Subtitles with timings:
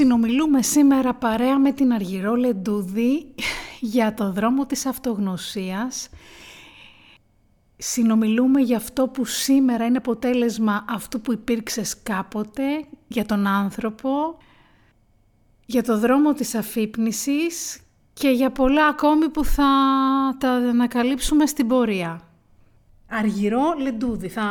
[0.00, 3.34] Συνομιλούμε σήμερα παρέα με την Αργυρό Λεντούδη
[3.80, 6.08] για το δρόμο της αυτογνωσίας.
[7.76, 12.62] Συνομιλούμε για αυτό που σήμερα είναι αποτέλεσμα αυτού που υπήρξες κάποτε,
[13.08, 14.36] για τον άνθρωπο,
[15.66, 17.80] για το δρόμο της αφύπνισης
[18.12, 19.68] και για πολλά ακόμη που θα
[20.38, 22.20] τα ανακαλύψουμε στην πορεία.
[23.08, 24.44] Αργυρό Λεντούδη, θα,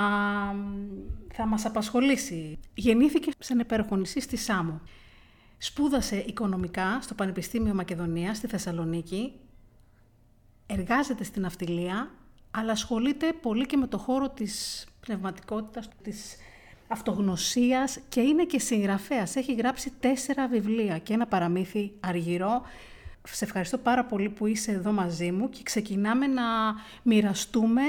[1.33, 2.59] θα μας απασχολήσει.
[2.73, 4.81] Γεννήθηκε σε ένα νησί στη Σάμο.
[5.61, 9.33] Σπούδασε οικονομικά στο Πανεπιστήμιο Μακεδονίας στη Θεσσαλονίκη,
[10.65, 12.11] εργάζεται στην αυτιλία,
[12.51, 16.35] αλλά ασχολείται πολύ και με το χώρο της πνευματικότητας, της
[16.87, 19.35] αυτογνωσίας και είναι και συγγραφέας.
[19.35, 22.61] Έχει γράψει τέσσερα βιβλία και ένα παραμύθι αργυρό.
[23.23, 26.43] Σε ευχαριστώ πάρα πολύ που είσαι εδώ μαζί μου και ξεκινάμε να
[27.03, 27.81] μοιραστούμε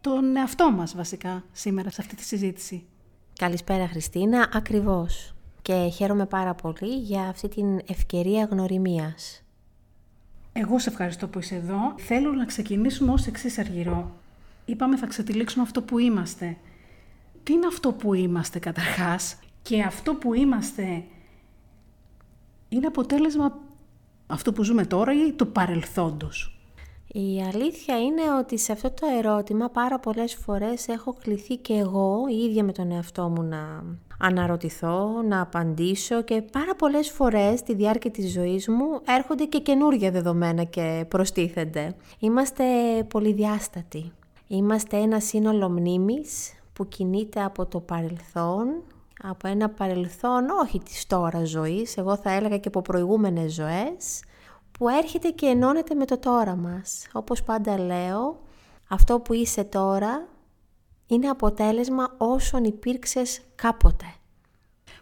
[0.00, 2.86] τον εαυτό μας βασικά σήμερα σε αυτή τη συζήτηση.
[3.38, 5.35] Καλησπέρα Χριστίνα, ακριβώς
[5.66, 9.42] και χαίρομαι πάρα πολύ για αυτή την ευκαιρία γνωριμίας.
[10.52, 11.94] Εγώ σε ευχαριστώ που είσαι εδώ.
[11.96, 14.10] Θέλω να ξεκινήσουμε ως εξής αργυρό.
[14.64, 16.56] Είπαμε θα ξετυλίξουμε αυτό που είμαστε.
[17.42, 21.04] Τι είναι αυτό που είμαστε καταρχάς; Και αυτό που είμαστε
[22.68, 23.58] είναι αποτέλεσμα
[24.26, 26.55] αυτό που ζούμε τώρα ή του παρελθόντος;
[27.12, 32.24] Η αλήθεια είναι ότι σε αυτό το ερώτημα πάρα πολλές φορές έχω κληθεί και εγώ
[32.30, 33.84] η ίδια με τον εαυτό μου να
[34.18, 40.10] αναρωτηθώ, να απαντήσω και πάρα πολλές φορές στη διάρκεια της ζωής μου έρχονται και καινούργια
[40.10, 41.94] δεδομένα και προστίθενται.
[42.18, 42.64] Είμαστε
[43.08, 44.12] πολυδιάστατοι.
[44.46, 48.66] Είμαστε ένα σύνολο μνήμης που κινείται από το παρελθόν,
[49.22, 54.22] από ένα παρελθόν όχι της τώρα ζωής, εγώ θα έλεγα και από προηγούμενες ζωές,
[54.78, 57.06] που έρχεται και ενώνεται με το τώρα μας.
[57.12, 58.42] Όπως πάντα λέω,
[58.88, 60.28] αυτό που είσαι τώρα
[61.06, 64.04] είναι αποτέλεσμα όσων υπήρξες κάποτε.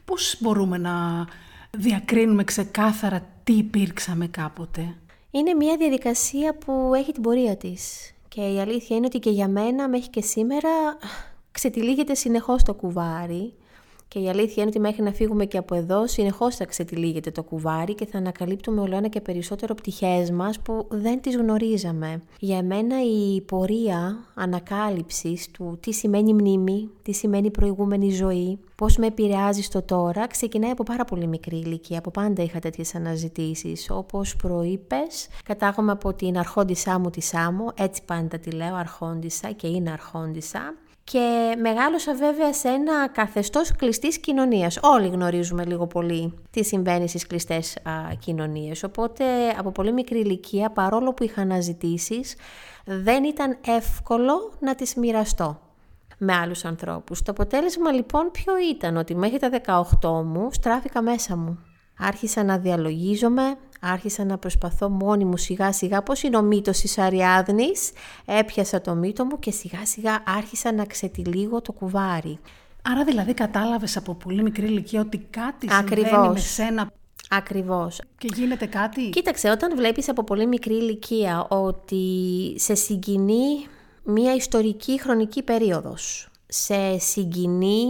[0.04, 1.26] Πώς μπορούμε να
[1.70, 4.96] διακρίνουμε ξεκάθαρα τι υπήρξαμε κάποτε;
[5.30, 8.12] Είναι μια διαδικασία που έχει την πορεία της.
[8.28, 10.70] Και η αλήθεια είναι ότι και για μένα μέχρι και σήμερα
[11.50, 13.54] ξετυλίγεται συνεχώς το κουβάρι
[14.08, 17.42] και η αλήθεια είναι ότι μέχρι να φύγουμε και από εδώ, συνεχώς θα ξετυλίγεται το
[17.42, 22.22] κουβάρι και θα ανακαλύπτουμε όλο ένα και περισσότερο πτυχές μας που δεν τις γνωρίζαμε.
[22.38, 29.06] Για μένα η πορεία ανακάλυψης του τι σημαίνει μνήμη, τι σημαίνει προηγούμενη ζωή, πώς με
[29.06, 31.98] επηρεάζει στο τώρα, ξεκινάει από πάρα πολύ μικρή ηλικία.
[31.98, 33.90] Από πάντα είχα τέτοιες αναζητήσεις.
[33.90, 39.66] Όπως προείπες, κατάγομαι από την αρχόντισά μου τη Σάμο, έτσι πάντα τη λέω, αρχόντισα και
[39.66, 44.78] είναι αρχόντισα και μεγάλωσα βέβαια σε ένα καθεστώς κλειστής κοινωνίας.
[44.82, 48.82] Όλοι γνωρίζουμε λίγο πολύ τι συμβαίνει στις κλειστές α, κοινωνίες.
[48.82, 49.24] Οπότε
[49.58, 52.34] από πολύ μικρή ηλικία, παρόλο που είχα αναζητήσεις,
[52.84, 55.60] δεν ήταν εύκολο να τις μοιραστώ
[56.18, 57.22] με άλλους ανθρώπους.
[57.22, 59.50] Το αποτέλεσμα λοιπόν ποιο ήταν, ότι μέχρι τα
[60.00, 61.58] 18 μου στράφηκα μέσα μου.
[61.98, 66.98] Άρχισα να διαλογίζομαι, άρχισα να προσπαθώ μόνη μου σιγά σιγά πώς είναι ο μύτος της
[66.98, 67.90] Αριάδνης,
[68.24, 72.38] έπιασα το μύτο μου και σιγά σιγά άρχισα να ξετυλίγω το κουβάρι.
[72.82, 76.08] Άρα δηλαδή κατάλαβες από πολύ μικρή ηλικία ότι κάτι Ακριβώς.
[76.08, 76.90] συμβαίνει με σένα
[77.30, 78.00] Ακριβώς.
[78.18, 83.66] Και γίνεται κάτι; Κοίταξε, όταν βλέπεις από πολύ μικρή ηλικία ότι σε συγκινεί
[84.02, 87.84] μια ιστορική χρονική περίοδος, σε συγκινεί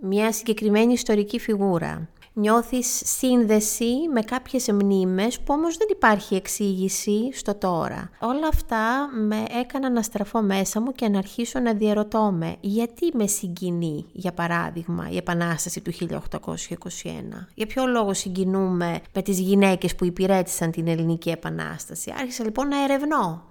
[0.00, 7.54] μια συγκεκριμένη ιστορική φιγούρα, νιώθεις σύνδεση με κάποιες μνήμες που όμως δεν υπάρχει εξήγηση στο
[7.54, 8.10] τώρα.
[8.20, 13.10] Όλα αυτά με έκαναν να στραφώ μέσα μου και να αρχίσω να διαρωτώ με γιατί
[13.12, 17.46] με συγκινεί, για παράδειγμα, η Επανάσταση του 1821.
[17.54, 22.82] Για ποιο λόγο συγκινούμε με τις γυναίκες που υπηρέτησαν την Ελληνική Επανάσταση; Άρχισα λοιπόν να
[22.84, 23.49] ερευνώ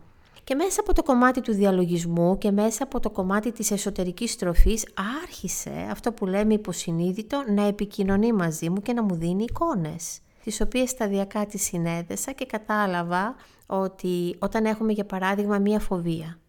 [0.49, 4.87] και μέσα από το κομμάτι του διαλογισμού και μέσα από το κομμάτι της εσωτερικής στροφής
[5.23, 10.61] άρχισε αυτό που λέμε υποσυνείδητο να επικοινωνεί μαζί μου και να μου δίνει εικόνες τις
[10.61, 13.35] οποίες σταδιακά τις συνέδεσα και κατάλαβα
[13.65, 16.39] ότι όταν έχουμε για παράδειγμα μία φοβία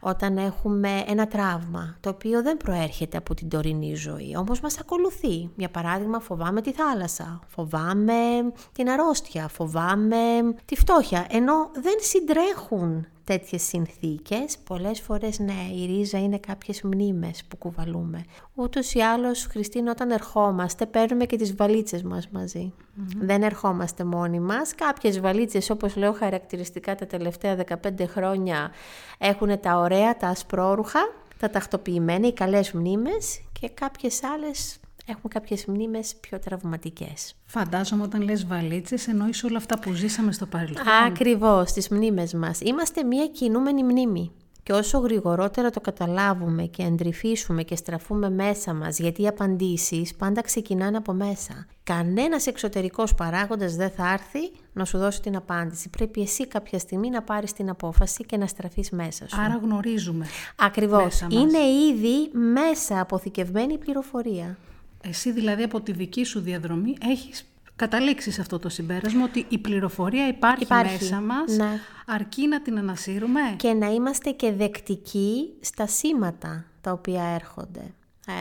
[0.00, 5.50] όταν έχουμε ένα τραύμα το οποίο δεν προέρχεται από την τωρινή ζωή, όμως μας ακολουθεί.
[5.56, 10.16] Για παράδειγμα φοβάμαι τη θάλασσα, φοβάμαι την αρρώστια, φοβάμαι
[10.64, 17.44] τη φτώχεια, ενώ δεν συντρέχουν τέτοιες συνθήκες, πολλές φορές ναι, η ρίζα είναι κάποιες μνήμες
[17.44, 18.24] που κουβαλούμε.
[18.54, 22.72] Ούτως ή άλλως, Χριστίνα, όταν ερχόμαστε, παίρνουμε και τις βαλίτσες μας μαζι
[23.18, 24.74] Δεν ερχόμαστε μόνοι μας.
[24.74, 28.70] Κάποιες βαλίτσες, όπως λέω χαρακτηριστικά τα τελευταία 15 χρόνια,
[29.18, 31.00] έχουν τα ωραία, τα ασπρόρουχα,
[31.38, 37.34] τα τακτοποιημένα, οι καλές μνήμες και κάποιες άλλες έχουν κάποιες μνήμες πιο τραυματικές.
[37.44, 40.84] Φαντάζομαι όταν λες βαλίτσες εννοείς όλα αυτά που ζήσαμε στο παρελθόν.
[41.06, 42.60] Ακριβώς, τις μνήμες μας.
[42.60, 44.32] Είμαστε μια κινούμενη μνήμη.
[44.64, 50.40] Και όσο γρηγορότερα το καταλάβουμε και εντρυφήσουμε και στραφούμε μέσα μας, γιατί οι απαντήσεις πάντα
[50.40, 51.66] ξεκινάνε από μέσα.
[51.82, 55.90] Κανένας εξωτερικός παράγοντας δεν θα έρθει να σου δώσει την απάντηση.
[55.90, 59.40] Πρέπει εσύ κάποια στιγμή να πάρεις την απόφαση και να στραφείς μέσα σου.
[59.40, 60.26] Άρα γνωρίζουμε.
[60.56, 61.20] Ακριβώς.
[61.20, 61.58] Είναι
[61.90, 64.58] ήδη μέσα αποθηκευμένη πληροφορία.
[65.04, 67.46] Εσύ δηλαδή από τη δική σου διαδρομή έχεις
[67.76, 71.80] καταλήξει σε αυτό το συμπέρασμα ότι η πληροφορία υπάρχει, μέσα μας, ναι.
[72.06, 77.94] αρκεί να την ανασύρουμε; Και να είμαστε και δεκτικοί στα σήματα τα οποία έρχονται.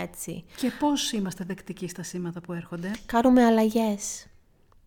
[0.04, 0.44] Έτσι.
[0.56, 4.26] Και πώς είμαστε δεκτικοί στα σήματα που έρχονται; Κάνουμε αλλαγές.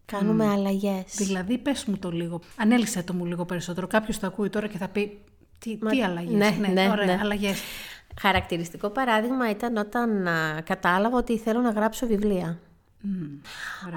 [0.06, 0.52] Κάνουμε mm.
[0.52, 1.04] αλλαγές.
[1.16, 2.40] Δηλαδή, πες μου το λίγο.
[2.56, 3.86] Ανέλησε το μου λίγο περισσότερο.
[3.86, 5.18] Κάποιος το ακούει τώρα και θα πει
[5.58, 5.90] τι, Μα...
[5.90, 6.32] τι αλλαγές.
[6.32, 7.18] Ναι, ναι, ναι, ωραία, ναι.
[7.20, 7.60] αλλαγές.
[8.20, 12.58] Χαρακτηριστικό παράδειγμα ήταν όταν α, κατάλαβα ότι θέλω να γράψω βιβλία.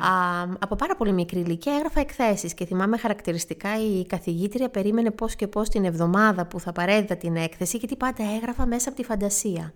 [0.09, 5.35] Α, από πάρα πολύ μικρή ηλικία έγραφα εκθέσεις και θυμάμαι χαρακτηριστικά η καθηγήτρια περίμενε πώς
[5.35, 9.03] και πώς την εβδομάδα που θα παρέδιδα την έκθεση γιατί πάντα έγραφα μέσα από τη
[9.03, 9.73] φαντασία.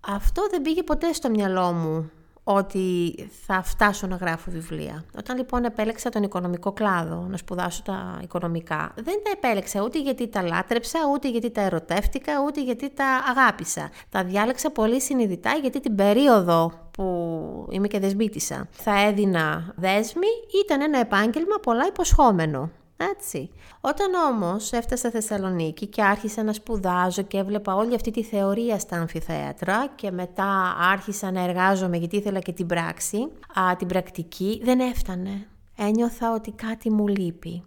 [0.00, 2.10] Αυτό δεν πήγε ποτέ στο μυαλό μου
[2.54, 3.14] ότι
[3.46, 5.04] θα φτάσω να γράφω βιβλία.
[5.18, 10.28] Όταν λοιπόν επέλεξα τον οικονομικό κλάδο, να σπουδάσω τα οικονομικά, δεν τα επέλεξα ούτε γιατί
[10.28, 13.06] τα λάτρεψα, ούτε γιατί τα ερωτεύτηκα, ούτε γιατί τα
[13.36, 13.90] αγάπησα.
[14.08, 20.26] Τα διάλεξα πολύ συνειδητά γιατί την περίοδο που είμαι και δεσμήτησα θα έδινα δέσμη
[20.64, 22.70] ήταν ένα επάγγελμα πολλά υποσχόμενο.
[23.02, 23.50] Έτσι.
[23.80, 28.78] Όταν όμως έφτασα στη Θεσσαλονίκη και άρχισα να σπουδάζω και έβλεπα όλη αυτή τη θεωρία
[28.78, 33.28] στα αμφιθέατρα και μετά άρχισα να εργάζομαι γιατί ήθελα και την πράξη,
[33.60, 35.46] α, την πρακτική, δεν έφτανε.
[35.76, 37.64] Ένιωθα ότι κάτι μου λείπει.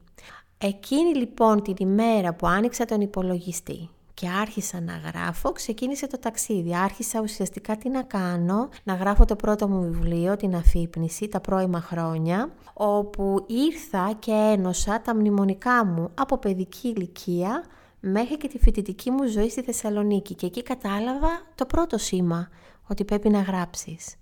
[0.58, 3.90] Εκείνη λοιπόν την ημέρα που άνοιξα τον υπολογιστή
[4.24, 6.76] και άρχισα να γράφω, ξεκίνησε το ταξίδι.
[6.76, 11.82] Άρχισα ουσιαστικά τι να κάνω, να γράφω το πρώτο μου βιβλίο, την αφύπνιση, τα πρώιμα
[11.82, 17.64] χρόνια, όπου ήρθα και ένωσα τα μνημονικά μου από παιδική ηλικία
[18.00, 22.50] μέχρι και τη φοιτητική μου ζωή στη Θεσσαλονίκη και εκεί κατάλαβα το πρώτο σήμα,
[22.88, 24.16] ότι πρέπει να γράψεις.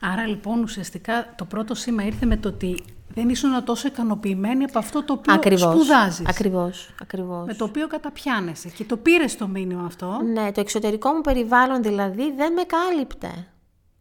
[0.00, 4.78] Άρα λοιπόν ουσιαστικά το πρώτο σήμα ήρθε με το ότι δεν ήσουν τόσο ικανοποιημένη από
[4.78, 6.26] αυτό το οποίο ακριβώς, σπουδάζεις.
[6.28, 7.46] Ακριβώς, ακριβώς.
[7.46, 10.20] Με το οποίο καταπιάνεσαι και το πήρες το μήνυμα αυτό.
[10.32, 13.46] Ναι, το εξωτερικό μου περιβάλλον δηλαδή δεν με κάλυπτε.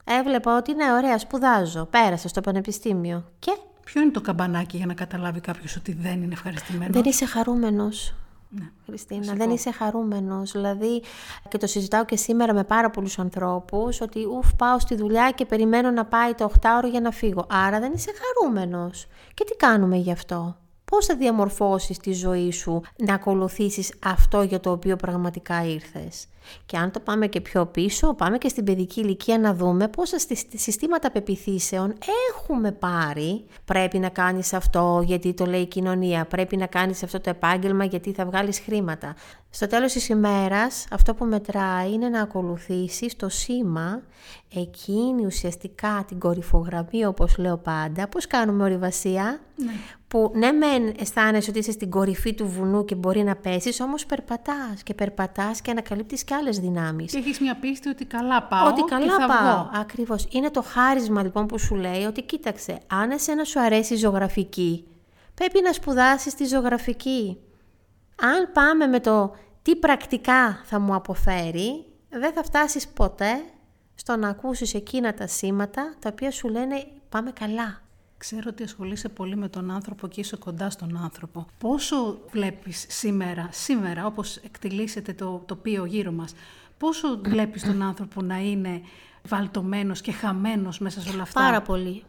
[0.03, 3.51] Έβλεπα ότι είναι ωραία, σπουδάζω, πέρασα στο πανεπιστήμιο και...
[3.85, 8.13] Ποιο είναι το καμπανάκι για να καταλάβει κάποιος ότι δεν είναι ευχαριστημένο; Δεν είσαι χαρούμενος.
[8.53, 8.69] Ναι.
[8.85, 10.51] Χριστίνα, δεν είσαι χαρούμενος.
[10.51, 11.03] Δηλαδή,
[11.47, 15.45] και το συζητάω και σήμερα με πάρα πολλούς ανθρώπους, ότι ουφ πάω στη δουλειά και
[15.45, 17.45] περιμένω να πάει το 8ωρο για να φύγω.
[17.49, 19.07] Άρα δεν είσαι χαρούμενος.
[19.33, 20.55] Και τι κάνουμε γι' αυτό;
[20.85, 26.27] Πώς θα διαμορφώσεις τη ζωή σου να ακολουθήσεις αυτό για το οποίο πραγματικά ήρθες;
[26.65, 30.17] Και αν το πάμε και πιο πίσω, πάμε και στην παιδική ηλικία να δούμε πόσα
[30.55, 31.93] συστήματα πεπιθήσεων
[32.29, 33.45] έχουμε πάρει.
[33.65, 37.85] Πρέπει να κάνεις αυτό γιατί το λέει η κοινωνία, πρέπει να κάνεις αυτό το επάγγελμα
[37.85, 39.15] γιατί θα βγάλεις χρήματα.
[39.53, 44.01] Στο τέλος της ημέρας αυτό που μετράει είναι να ακολουθήσεις το σήμα
[44.55, 48.07] εκείνη ουσιαστικά την κορυφογραμμή όπως λέω πάντα.
[48.07, 49.71] Πώς κάνουμε ορειβασία, ναι.
[50.07, 54.05] που ναι μεν αισθάνεσαι ότι είσαι στην κορυφή του βουνού και μπορεί να πέσεις, όμως
[54.05, 57.11] περπατάς και περπατάς και ανακαλύπτεις και άλλες δυνάμεις.
[57.11, 59.69] Και έχεις μια πίστη ότι καλά πάω Ότι καλά και θα πάω, βγω.
[59.73, 60.27] ακριβώς.
[60.29, 64.87] Είναι το χάρισμα λοιπόν που σου λέει ότι κοίταξε, αν εσένα σου αρέσει η ζωγραφική,
[65.33, 67.37] πρέπει να σπουδάσεις τη ζωγραφική.
[68.21, 73.43] Αν πάμε με το τι πρακτικά θα μου αποφέρει, δεν θα φτάσεις ποτέ
[73.95, 77.81] στο να ακούσεις εκείνα τα σήματα τα οποία σου λένε πάμε καλά.
[78.21, 81.45] Ξέρω ότι ασχολείσαι πολύ με τον άνθρωπο και είσαι κοντά στον άνθρωπο.
[81.57, 86.33] Πόσο βλέπεις σήμερα, σήμερα όπως εκτελήσεται το τοπίο γύρω μας,
[86.77, 88.81] πόσο βλέπεις τον άνθρωπο να είναι
[89.23, 92.03] βαλτωμένος και χαμένος μέσα σε όλα αυτά; Πάρα πολύ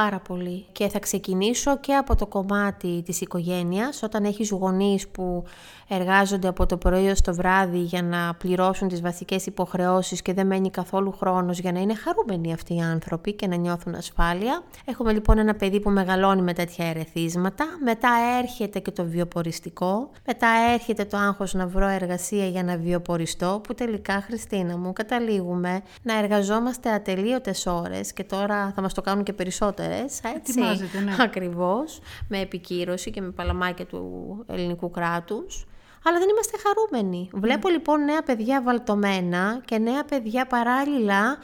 [0.00, 0.66] πάρα πολύ.
[0.72, 5.44] Και θα ξεκινήσω και από το κομμάτι της οικογένειας, όταν έχεις γονείς που
[5.88, 10.46] εργάζονται από το πρωί ως το βράδυ για να πληρώσουν τις βασικές υποχρεώσεις και δεν
[10.46, 14.62] μένει καθόλου χρόνος για να είναι χαρούμενοι αυτοί οι άνθρωποι και να νιώθουν ασφάλεια.
[14.84, 17.64] Έχουμε λοιπόν ένα παιδί που μεγαλώνει με τέτοια ερεθίσματα.
[17.84, 18.10] Μετά
[18.42, 20.10] έρχεται και το βιοποριστικό.
[20.26, 25.82] Μετά έρχεται το άγχος να βρω εργασία για να βιοποριστώ, που τελικά, Χριστίνα μου, καταλήγουμε
[26.02, 30.60] να εργαζόμαστε ατελείωτες ώρες και τώρα θα μας το κάνουν και περισσότερο έτσι,
[31.04, 31.16] ναι.
[31.20, 35.66] ακριβώς, με επικύρωση και με παλαμάκια του ελληνικού κράτους.
[36.04, 37.28] Αλλά δεν είμαστε χαρούμενοι.
[37.32, 37.40] Ναι.
[37.40, 41.38] Βλέπω λοιπόν νέα παιδιά βαλτωμένα και νέα παιδιά παράλληλα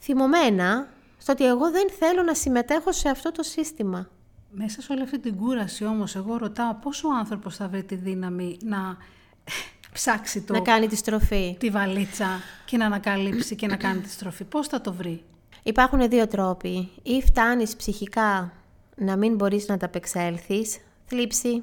[0.00, 0.88] θυμωμένα
[1.18, 4.08] στο ότι εγώ δεν θέλω να συμμετέχω σε αυτό το σύστημα.
[4.50, 7.94] Μέσα σε όλη αυτή την κούραση όμως, εγώ ρωτάω πόσο ο άνθρωπος θα βρει τη
[7.94, 8.96] δύναμη να
[9.92, 11.56] ψάξει το, Να κάνει τη στροφή.
[11.58, 12.26] τη βαλίτσα
[12.64, 14.44] και να ανακαλύψει και να κάνει τη στροφή.
[14.44, 15.24] Πώς θα το βρει;
[15.66, 16.90] Υπάρχουν δύο τρόποι.
[17.02, 18.52] Ή φτάνεις ψυχικά
[18.96, 21.62] να μην μπορείς να τα απεξέλθεις, θλίψη,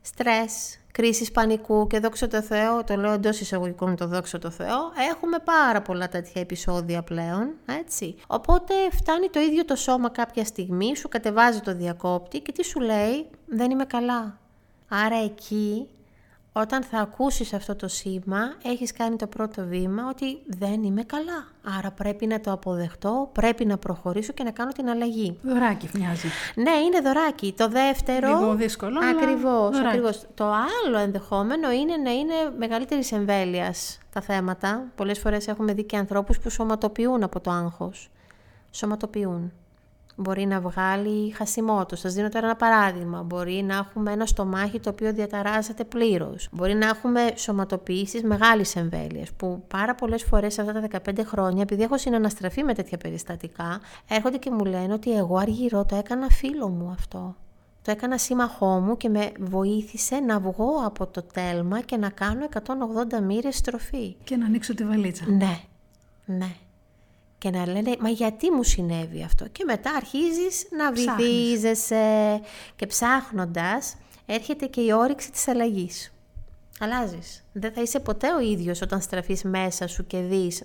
[0.00, 4.78] στρες, κρίσεις πανικού και δόξα τω Θεώ, το λέω εντός εισαγωγικών το δόξα τω Θεώ,
[5.10, 8.14] έχουμε πάρα πολλά τέτοια επεισόδια πλέον, έτσι.
[8.26, 12.80] Οπότε φτάνει το ίδιο το σώμα κάποια στιγμή, σου κατεβάζει το διακόπτη και τι σου
[12.80, 14.38] λέει, δεν είμαι καλά.
[14.88, 15.88] Άρα εκεί
[16.52, 21.46] όταν θα ακούσεις αυτό το σήμα, έχεις κάνει το πρώτο βήμα ότι δεν είμαι καλά.
[21.78, 25.38] Άρα πρέπει να το αποδεχτώ, πρέπει να προχωρήσω και να κάνω την αλλαγή.
[25.42, 26.28] Δωράκι μοιάζει.
[26.54, 27.54] Ναι, είναι δωράκι.
[27.56, 28.28] Το δεύτερο...
[28.28, 30.26] Λίγο δύσκολο, ακριβώς, ακριβώς.
[30.34, 34.84] Το άλλο ενδεχόμενο είναι να είναι μεγαλύτερης εμβέλειας τα θέματα.
[34.94, 38.10] Πολλές φορές έχουμε δει και ανθρώπους που σωματοποιούν από το άγχος.
[38.70, 39.52] Σωματοποιούν.
[40.16, 41.96] Μπορεί να βγάλει χασιμότο.
[41.96, 43.22] Σας δίνω τώρα ένα παράδειγμα.
[43.22, 46.48] Μπορεί να έχουμε ένα στομάχι το οποίο διαταράσσεται πλήρως.
[46.52, 49.32] Μπορεί να έχουμε σωματοποιήσεις μεγάλης εμβέλειας.
[49.32, 54.36] Που πάρα πολλές φορές αυτά τα 15 χρόνια, επειδή έχω συναναστραφεί με τέτοια περιστατικά, έρχονται
[54.36, 57.36] και μου λένε ότι εγώ αργυρό το έκανα φίλο μου αυτό.
[57.82, 62.48] Το έκανα σύμμαχό μου και με βοήθησε να βγω από το τέλμα και να κάνω
[63.18, 64.16] 180 μοίρες στροφή.
[64.24, 65.24] Και να ανοίξω τη βαλίτσα.
[65.28, 65.60] Ναι,
[66.24, 66.56] ναι
[67.42, 72.40] και να λένε «Μα γιατί μου συνέβη αυτό» και μετά αρχίζεις να βυθίζεσαι
[72.76, 73.96] και ψάχνοντας
[74.26, 76.12] έρχεται και η όρεξη της αλλαγής.
[76.80, 77.44] Αλλάζεις.
[77.52, 80.62] Δεν θα είσαι ποτέ ο ίδιος όταν στραφείς μέσα σου και δεις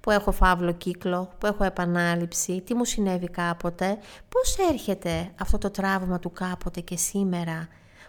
[0.00, 5.70] που έχω φαύλο κύκλο, που έχω επανάληψη, τι μου συνέβη κάποτε, πώς έρχεται αυτό το
[5.70, 7.68] τραύμα του κάποτε και σήμερα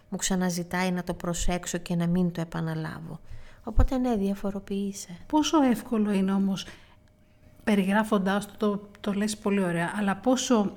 [0.10, 3.20] μου ξαναζητάει να το προσέξω και να μην το επαναλάβω.
[3.64, 5.18] Οπότε ναι, διαφοροποιείσαι.
[5.28, 6.66] Πόσο εύκολο είναι όμως
[7.64, 10.74] περιγράφοντάς το, το, το λες πολύ ωραία, αλλά πόσο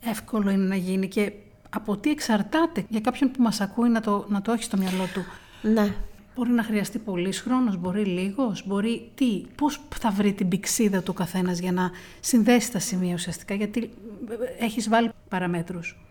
[0.00, 1.32] εύκολο είναι να γίνει και
[1.70, 5.04] από τι εξαρτάται για κάποιον που μας ακούει να το, να το έχει στο μυαλό
[5.14, 5.24] του.
[5.68, 5.94] Ναι.
[6.34, 11.12] Μπορεί να χρειαστεί πολύς χρόνος, μπορεί λίγος, μπορεί τι, πώς θα βρει την πηξίδα του
[11.12, 11.90] καθένας για να
[12.20, 13.90] συνδέσει τα σημεία ουσιαστικά, γιατί
[14.58, 16.05] έχεις βάλει παραμέτρους.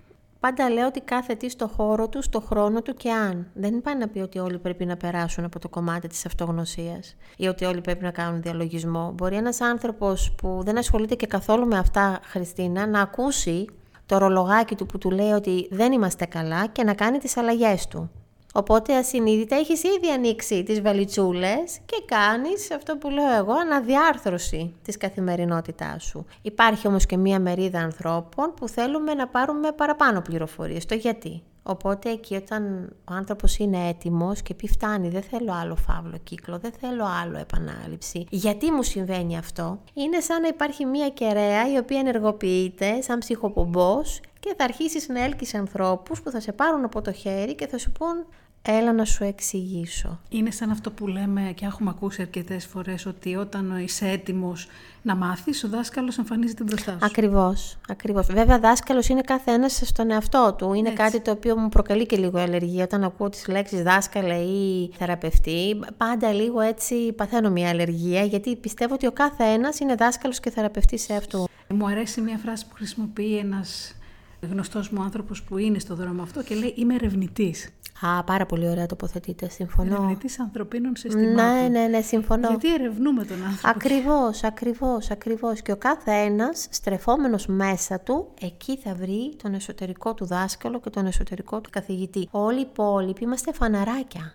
[0.46, 3.48] Πάντα λέω ότι κάθε τι στο χώρο του, στο χρόνο του και αν.
[3.54, 7.48] Δεν πάει να πει ότι όλοι πρέπει να περάσουν από το κομμάτι της αυτογνωσίας ή
[7.48, 9.12] ότι όλοι πρέπει να κάνουν διαλογισμό.
[9.16, 13.66] Μπορεί ένας άνθρωπος που δεν ασχολείται και καθόλου με αυτά, Χριστίνα, να ακούσει
[14.06, 17.88] το ρολογάκι του που του λέει ότι δεν είμαστε καλά και να κάνει τις αλλαγές
[17.88, 18.12] του.
[18.57, 24.97] Οπότε ασυνείδητα έχεις ήδη ανοίξει τις βαλιτσούλες και κάνεις αυτό που λέω εγώ αναδιάρθρωση της
[24.97, 26.25] καθημερινότητάς σου.
[26.41, 30.85] Υπάρχει όμως και μία μερίδα ανθρώπων που θέλουμε να πάρουμε παραπάνω πληροφορίες.
[30.85, 31.43] Το γιατί.
[31.63, 36.57] Οπότε εκεί όταν ο άνθρωπος είναι έτοιμος και πει φτάνει δεν θέλω άλλο φαύλο κύκλο,
[36.57, 38.25] δεν θέλω άλλο επανάληψη.
[38.29, 44.19] Γιατί μου συμβαίνει αυτό; Είναι σαν να υπάρχει μία κεραία η οποία ενεργοποιείται σαν ψυχοπομπός
[44.39, 47.77] και θα αρχίσεις να έλκεις ανθρώπους που θα σε πάρουν από το χέρι και θα
[47.77, 48.25] σου πούν
[48.67, 50.19] Έλα να σου εξηγήσω.
[50.29, 54.67] Είναι σαν αυτό που λέμε και έχουμε ακούσει αρκετές φορές ότι όταν είσαι έτοιμος
[55.01, 56.98] να μάθεις, ο δάσκαλος εμφανίζεται μπροστά σου.
[57.01, 58.27] Ακριβώς, ακριβώς.
[58.27, 60.74] Βέβαια δάσκαλος είναι κάθε ένας στον εαυτό του.
[60.74, 64.91] Είναι κάτι το οποίο μου προκαλεί και λίγο αλλεργία όταν ακούω τις λέξεις δάσκαλε ή
[64.98, 65.79] θεραπευτή.
[65.98, 70.50] Πάντα λίγο έτσι παθαίνω μια αλλεργία γιατί πιστεύω ότι ο κάθε ένας είναι δάσκαλος και
[70.50, 71.48] θεραπευτής σε αυτό.
[71.69, 73.95] Μου αρέσει μια φράση που χρησιμοποιεί ένας
[74.41, 77.69] γνωστός μου άνθρωπος που είναι στο δρόμο αυτό και λέει είμαι ερευνητής.
[78.02, 79.96] Α, πάρα πολύ ωραία τοποθετείτε, συμφωνώ.
[79.96, 81.36] Ερευνητής ανθρωπίνων συστημάτων.
[81.36, 82.48] Ναι, ναι, ναι, συμφωνώ.
[82.48, 83.70] Γιατί ερευνούμε τον άνθρωπο.
[83.70, 85.62] Ακριβώς, ακριβώς, ακριβώς.
[85.62, 90.90] Και ο κάθε ένας στρεφόμενος μέσα του, εκεί θα βρει τον εσωτερικό του δάσκαλο και
[90.90, 92.28] τον εσωτερικό του καθηγητή.
[92.32, 94.34] Όλοι οι υπόλοιποι είμαστε φαναράκια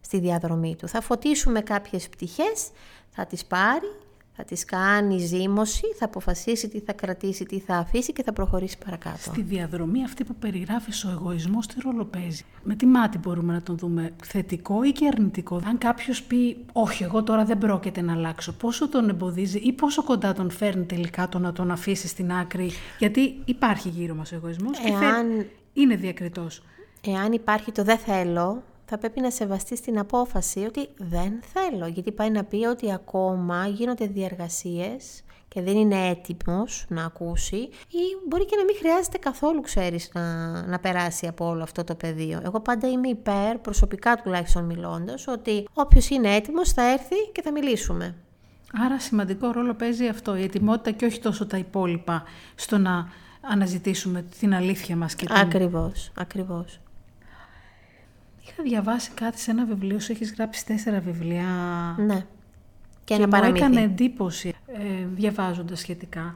[0.00, 0.88] στη διαδρομή του.
[0.88, 2.70] Θα φωτίσουμε κάποιες πτυχές,
[3.08, 3.92] θα τις πάρει
[4.36, 8.78] θα τις κάνει ζήμωση, θα αποφασίσει τι θα κρατήσει, τι θα αφήσει και θα προχωρήσει
[8.84, 9.18] παρακάτω.
[9.18, 13.62] Στη διαδρομή αυτή που περιγράφεις ο εγωισμός τι ρόλο παίζει; Με τι μάτι μπορούμε να
[13.62, 18.12] τον δούμε, θετικό ή και αρνητικό; Αν κάποιος πει όχι εγώ τώρα δεν πρόκειται να
[18.12, 22.32] αλλάξω, πόσο τον εμποδίζει ή πόσο κοντά τον φέρνει τελικά το να τον αφήσει στην
[22.32, 25.38] άκρη; Γιατί υπάρχει γύρω μας ο εγωισμός Εάν...
[25.38, 26.62] και είναι διακριτός.
[27.06, 28.62] Εάν υπάρχει το δεν θέλω,
[28.92, 33.66] θα πρέπει να σεβαστεί την απόφαση ότι δεν θέλω, γιατί πάει να πει ότι ακόμα
[33.66, 37.56] γίνονται διαργασίες και δεν είναι έτοιμος να ακούσει
[37.88, 41.94] ή μπορεί και να μην χρειάζεται καθόλου, ξέρεις, να, να περάσει από όλο αυτό το
[41.94, 42.40] πεδίο.
[42.44, 47.52] Εγώ πάντα είμαι υπέρ, προσωπικά τουλάχιστον μιλώντας, ότι όποιος είναι έτοιμος θα έρθει και θα
[47.52, 48.14] μιλήσουμε.
[48.84, 52.22] Άρα σημαντικό ρόλο παίζει αυτό, η ετοιμότητα και όχι τόσο τα υπόλοιπα
[52.54, 53.08] στο να
[53.40, 55.14] αναζητήσουμε την αλήθεια μας.
[55.14, 55.36] Και την...
[55.36, 56.80] Ακριβώς, ακριβώς.
[58.64, 61.46] Είχα διαβάσει κάτι σε ένα βιβλίο σου, έχεις γράψει τέσσερα βιβλία.
[61.98, 62.26] Ναι.
[63.04, 66.34] Και, και μου έκανε εντύπωση ε, διαβάζοντας σχετικά.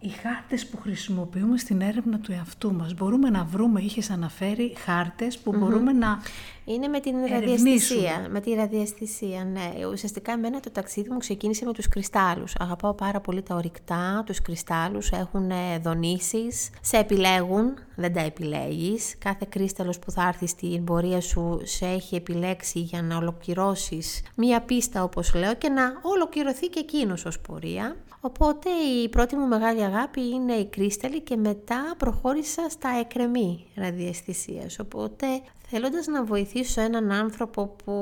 [0.00, 2.94] Οι χάρτες που χρησιμοποιούμε στην έρευνα του εαυτού μας.
[2.94, 6.18] Μπορούμε να βρούμε, είχες αναφέρει, χάρτες που μπορούμε να
[6.64, 8.26] Είναι με την ραδιαισθησία.
[8.30, 9.86] Με τη ραδιαισθησία, ναι.
[9.86, 12.54] Ουσιαστικά εμένα το ταξίδι μου ξεκίνησε με τους κρυστάλλους.
[12.58, 19.18] Αγαπάω πάρα πολύ τα ορυκτά, τους κρυστάλλους έχουν ε, δονήσεις, σε επιλέγουν, δεν τα επιλέγεις.
[19.18, 24.60] Κάθε κρύσταλλος που θα έρθει στην πορεία σου σε έχει επιλέξει για να ολοκληρώσεις μία
[24.60, 27.96] πίστα όπως λέω και να ολοκληρωθεί και εκείνος ως πορεία.
[28.20, 28.70] Οπότε
[29.02, 34.78] η πρώτη μου μεγάλη αγάπη είναι η κρύσταλλη και μετά προχώρησα στα εκρεμή ραδιαισθησίας.
[34.78, 35.26] Οπότε
[35.74, 37.92] θέλοντας να βοηθήσω έναν άνθρωπο που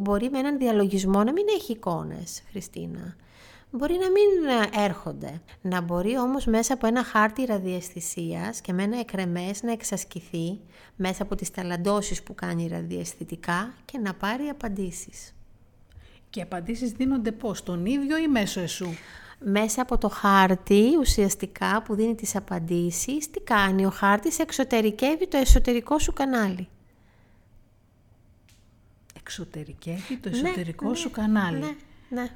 [0.00, 3.16] μπορεί με έναν διαλογισμό να μην έχει εικόνες, Χριστίνα.
[3.70, 4.28] Μπορεί να μην
[4.84, 5.40] έρχονται.
[5.62, 10.60] Να μπορεί όμως μέσα από ένα χάρτη ραδιαισθησίας και με ένα εκρεμές να εξασκηθεί
[10.96, 15.34] μέσα από τις ταλαντώσεις που κάνει ραδιαισθητικά και να πάρει απαντήσεις.
[16.30, 18.88] Και οι απαντήσεις δίνονται πώς, τον ίδιο ή μέσω εσού;
[19.38, 25.36] Μέσα από το χάρτη ουσιαστικά που δίνει τις απαντήσεις, τι κάνει; Ο χάρτης, εξωτερικεύει το
[25.36, 26.68] εσωτερικό σου κανάλι.
[29.32, 31.58] Εξωτερικεύει το ναι, εσωτερικό σου ναι, κανάλι.
[31.58, 31.74] Ναι,
[32.08, 32.28] ναι.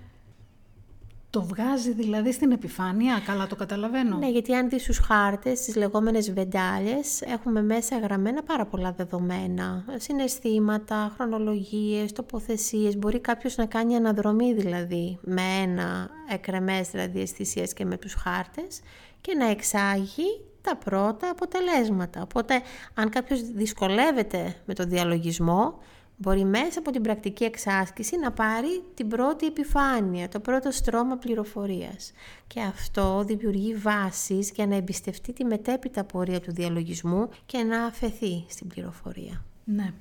[1.31, 4.17] Το βγάζει δηλαδή στην επιφάνεια, καλά το καταλαβαίνω.
[4.17, 9.85] Ναι, γιατί αν δεις τους χάρτες, τις λεγόμενες βεντάλιες, έχουμε μέσα γραμμένα πάρα πολλά δεδομένα.
[9.97, 12.97] Συναισθήματα, χρονολογίες, τοποθεσίες.
[12.97, 18.81] Μπορεί κάποιος να κάνει αναδρομή δηλαδή με ένα εκρεμές δηλαδή αισθησίες και με τους χάρτες
[19.21, 22.23] και να εξάγει τα πρώτα αποτελέσματα.
[22.23, 22.61] Οπότε
[22.95, 25.79] αν κάποιος δυσκολεύεται με το διαλογισμό,
[26.17, 32.13] μπορεί μέσα από την πρακτική εξάσκηση να πάρει την πρώτη επιφάνεια, το πρώτο στρώμα πληροφορίας.
[32.47, 38.45] Και αυτό δημιουργεί βάσεις για να εμπιστευτεί τη μετέπειτα πορεία του διαλογισμού και να αφαιθεί
[38.49, 39.45] στην πληροφορία.
[39.65, 39.93] Ναι.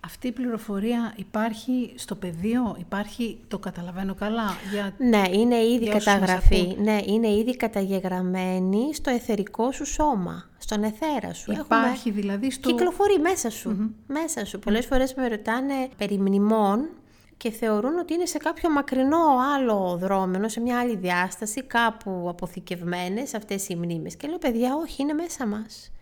[0.00, 4.48] Αυτή η πληροφορία υπάρχει στο πεδίο, υπάρχει, το καταλαβαίνω καλά.
[4.72, 4.94] Για...
[4.98, 6.76] Ναι, είναι ήδη καταγραφή.
[6.80, 11.52] Ναι, είναι ήδη καταγεγραμμένη στο εθερικό σου σώμα, στον εθέρα σου.
[11.52, 12.70] Υπάρχει δηλαδή στο...
[12.70, 13.94] Κυκλοφορεί μέσα σου.
[14.06, 14.58] Μέσα σου.
[14.58, 16.88] Πολλές φορές με ρωτάνε περί μνημών
[17.36, 23.34] και θεωρούν ότι είναι σε κάποιο μακρινό άλλο δρόμενο, σε μια άλλη διάσταση, κάπου αποθηκευμένες
[23.34, 24.16] αυτές οι μνήμες.
[24.16, 25.92] Και λέω, παιδιά, όχι, είναι μέσα μας.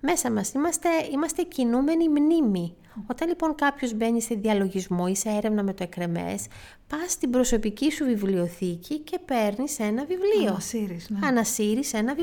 [0.00, 2.74] Μέσα μας είμαστε, είμαστε κινούμενοι μνήμη.
[3.06, 6.46] Όταν λοιπόν κάποιος μπαίνει σε διαλογισμό ή σε έρευνα με το εκρεμές,
[6.88, 10.50] πας στην προσωπική σου βιβλιοθήκη και παίρνεις ένα βιβλίο.
[10.50, 11.26] Ανασύρεις, ναι.
[11.26, 12.14] Ανασύρεις ένα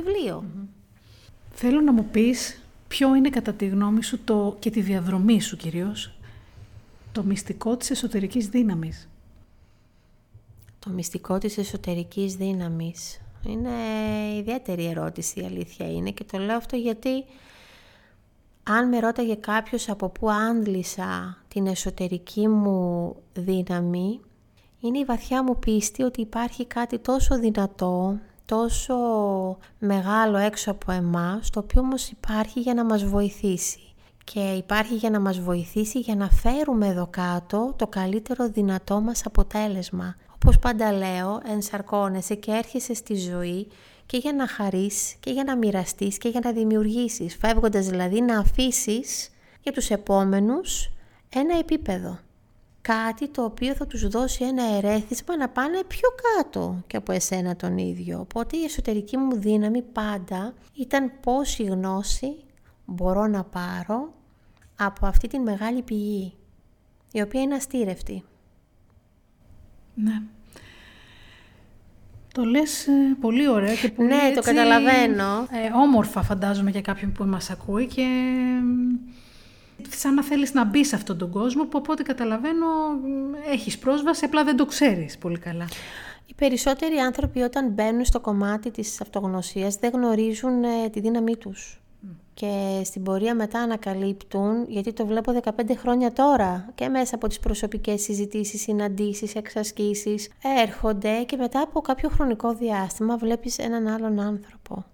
[1.54, 5.58] Θέλω να μου πεις ποιο είναι κατά τη γνώμη σου το, και τη διαδρομή σου
[5.58, 6.14] κυρίως,
[7.12, 9.10] το μυστικό της εσωτερικής δύναμης.
[10.80, 13.22] Το μυστικό της εσωτερικής δύναμης.
[13.46, 13.70] Είναι
[14.38, 17.26] ιδιαίτερη ερώτηση η αλήθεια είναι και το λέω αυτό γιατί
[18.64, 24.20] αν με ρώταγε κάποιος από πού άντλησα την εσωτερική μου δύναμη,
[24.80, 28.20] είναι η βαθιά μου πίστη ότι υπάρχει κάτι τόσο δυνατό,
[28.52, 28.96] τόσο
[29.80, 33.80] μεγάλο έξω από εμάς, το οποίο όμως υπάρχει για να μας βοηθήσει.
[34.24, 39.26] Και υπάρχει για να μας βοηθήσει για να φέρουμε εδώ κάτω το καλύτερο δυνατό μας
[39.26, 40.16] αποτέλεσμα.
[40.36, 43.68] Όπως πάντα λέω, ενσαρκώνεσαι και έρχεσαι στη ζωή
[44.06, 48.40] και για να χαρείς και για να μοιραστείς και για να δημιουργήσεις, φεύγοντας δηλαδή να
[48.40, 49.30] αφήσεις
[49.62, 50.90] για τους επόμενους
[51.30, 52.20] ένα επίπεδο.
[52.82, 57.56] Κάτι το οποίο θα τους δώσει ένα ερέθισμα να πάνε πιο κάτω και από εσένα
[57.56, 58.20] τον ίδιο.
[58.20, 62.36] Οπότε η εσωτερική μου δύναμη πάντα ήταν πόση γνώση
[62.86, 64.14] μπορώ να πάρω
[64.76, 66.34] από αυτή την μεγάλη πηγή,
[67.12, 68.24] η οποία είναι αστήρευτη.
[69.94, 70.22] Ναι.
[72.34, 75.48] Το λες ε, πολύ ωραία και πολύ Ναι, το καταλαβαίνω.
[75.52, 78.08] Ε, όμορφα φαντάζομαι για κάποιον που μας ακούει και
[79.90, 82.66] σαν να θέλεις να μπεις σε αυτόν τον κόσμο που από ό,τι καταλαβαίνω
[83.52, 85.68] έχεις πρόσβαση, απλά δεν το ξέρεις πολύ καλά.
[86.26, 91.82] Οι περισσότεροι άνθρωποι όταν μπαίνουν στο κομμάτι της αυτογνωσίας δεν γνωρίζουν ε, τη δύναμή τους
[92.34, 97.40] και στην πορεία μετά ανακαλύπτουν, γιατί το βλέπω 15 χρόνια τώρα και μέσα από τις
[97.40, 100.30] προσωπικές συζητήσεις, συναντήσεις, εξασκήσεις,
[100.62, 104.86] έρχονται και μετά από κάποιο χρονικό διάστημα βλέπεις έναν άλλον άνθρωπο.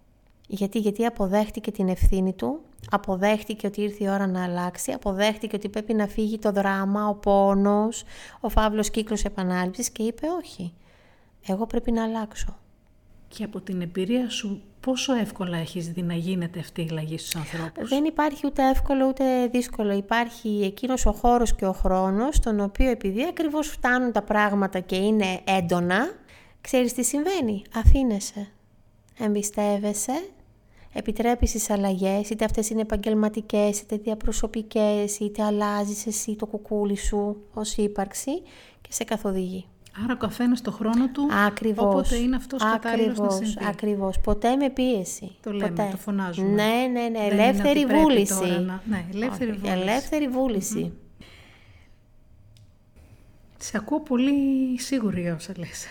[0.48, 5.70] Γιατί, γιατί αποδέχτηκε την ευθύνη του, αποδέχτηκε ότι ήρθε η ώρα να αλλάξει, αποδέχτηκε ότι
[5.70, 8.04] πρέπει να φύγει το δράμα, ο πόνος,
[8.40, 10.74] ο φαύλος κύκλος επανάληψης και είπε όχι,
[11.48, 12.58] εγώ πρέπει να αλλάξω.
[13.28, 17.36] Και από την εμπειρία σου πόσο εύκολα έχεις δει να γίνεται αυτή η αλλαγή στους
[17.36, 19.94] ανθρώπους; Δεν υπάρχει ούτε εύκολο ούτε δύσκολο.
[19.94, 24.96] Υπάρχει εκείνος ο χώρος και ο χρόνος, στον οποίο επειδή ακριβώς φτάνουν τα πράγματα και
[24.96, 26.12] είναι έντονα,
[26.62, 27.62] ξέρεις τι συμβαίνει.
[27.76, 28.48] Αφήνεσαι.
[29.20, 30.30] Εμπιστεύεσαι,
[30.98, 37.38] επιτρέπεις τις αλλαγές, είτε αυτές είναι επαγγελματικές, είτε διαπροσωπικές, είτε αλλάζεις εσύ το κουκούλι σου
[37.54, 38.42] ως ύπαρξη
[38.82, 39.66] και σε καθοδηγεί.
[40.04, 43.66] Άρα ο καθένας το χρόνο του, ακριβώς, όποτε είναι αυτός κατάλληλος να συμβεί.
[43.68, 45.36] Ακριβώς, ποτέ με πίεση.
[45.42, 45.88] Το λέμε, ποτέ.
[45.92, 46.50] το φωνάζουμε.
[46.50, 48.66] Ναι, ναι, ναι, ελεύθερη βούληση.
[48.86, 49.80] Ναι, ελεύθερη βούληση.
[49.80, 50.94] Ελεύθερη βούληση.
[53.58, 54.34] Σε ακούω πολύ
[54.80, 55.86] σίγουρη όσα λες.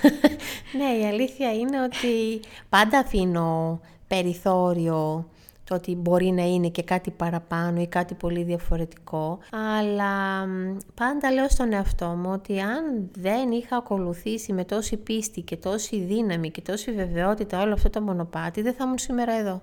[0.78, 5.28] ναι, η αλήθεια είναι ότι πάντα αφήνω περιθώριο
[5.64, 10.46] το ότι μπορεί να είναι και κάτι παραπάνω ή κάτι πολύ διαφορετικό, αλλά
[10.94, 16.00] πάντα λέω στον εαυτό μου ότι αν δεν είχα ακολουθήσει με τόση πίστη και τόση
[16.00, 19.62] δύναμη και τόση βεβαιότητα όλο αυτό το μονοπάτι, δεν θα ήμουν σήμερα εδώ.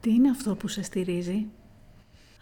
[0.00, 1.46] Τι είναι αυτό που σε στηρίζει;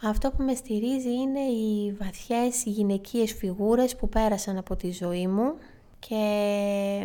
[0.03, 5.55] Αυτό που με στηρίζει είναι οι βαθιές γυναικείες φιγούρες που πέρασαν από τη ζωή μου
[5.99, 6.17] και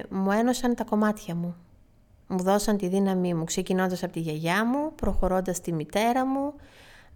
[0.09, 1.55] μου ένωσαν τα κομμάτια μου.
[2.27, 6.53] Μου δώσαν τη δύναμή μου, ξεκινώντας από τη γιαγιά μου, προχωρώντας τη μητέρα μου,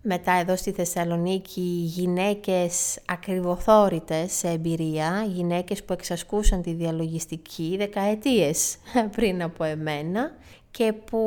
[0.02, 8.78] μετά εδώ στη Θεσσαλονίκη γυναίκες ακριβοθόρητες σε εμπειρία, γυναίκες που εξασκούσαν τη διαλογιστική δεκαετίες
[9.16, 10.32] πριν από εμένα
[10.72, 11.20] και που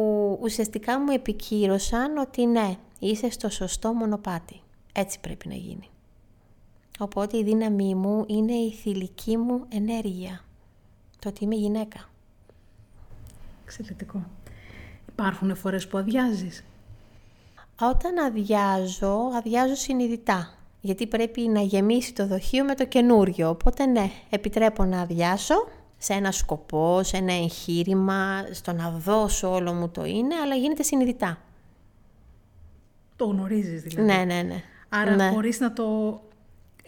[0.42, 4.60] ουσιαστικά μου επικύρωσαν ότι ναι, είσαι στο σωστό μονοπάτι.
[4.92, 5.88] Έτσι πρέπει να γίνει.
[6.98, 10.44] Οπότε η δύναμή μου είναι η θηλυκή μου ενέργεια.
[11.18, 12.11] Το ότι είμαι γυναίκα.
[13.64, 14.24] Εξαιρετικό.
[15.08, 16.64] Υπάρχουν φορές που αδειάζεις.
[17.80, 20.54] Όταν αδειάζω, αδειάζω συνειδητά.
[20.80, 23.48] Γιατί πρέπει να γεμίσει το δοχείο με το καινούριο.
[23.48, 29.72] Οπότε ναι, επιτρέπω να αδειάσω σε ένα σκοπό, σε ένα εγχείρημα, στο να δώσω όλο
[29.72, 31.38] μου το είναι, αλλά γίνεται συνειδητά.
[33.16, 34.12] Το γνωρίζεις δηλαδή.
[34.12, 34.62] Ναι, ναι, ναι.
[34.88, 35.30] Άρα ναι.
[35.30, 36.20] μπορείς να το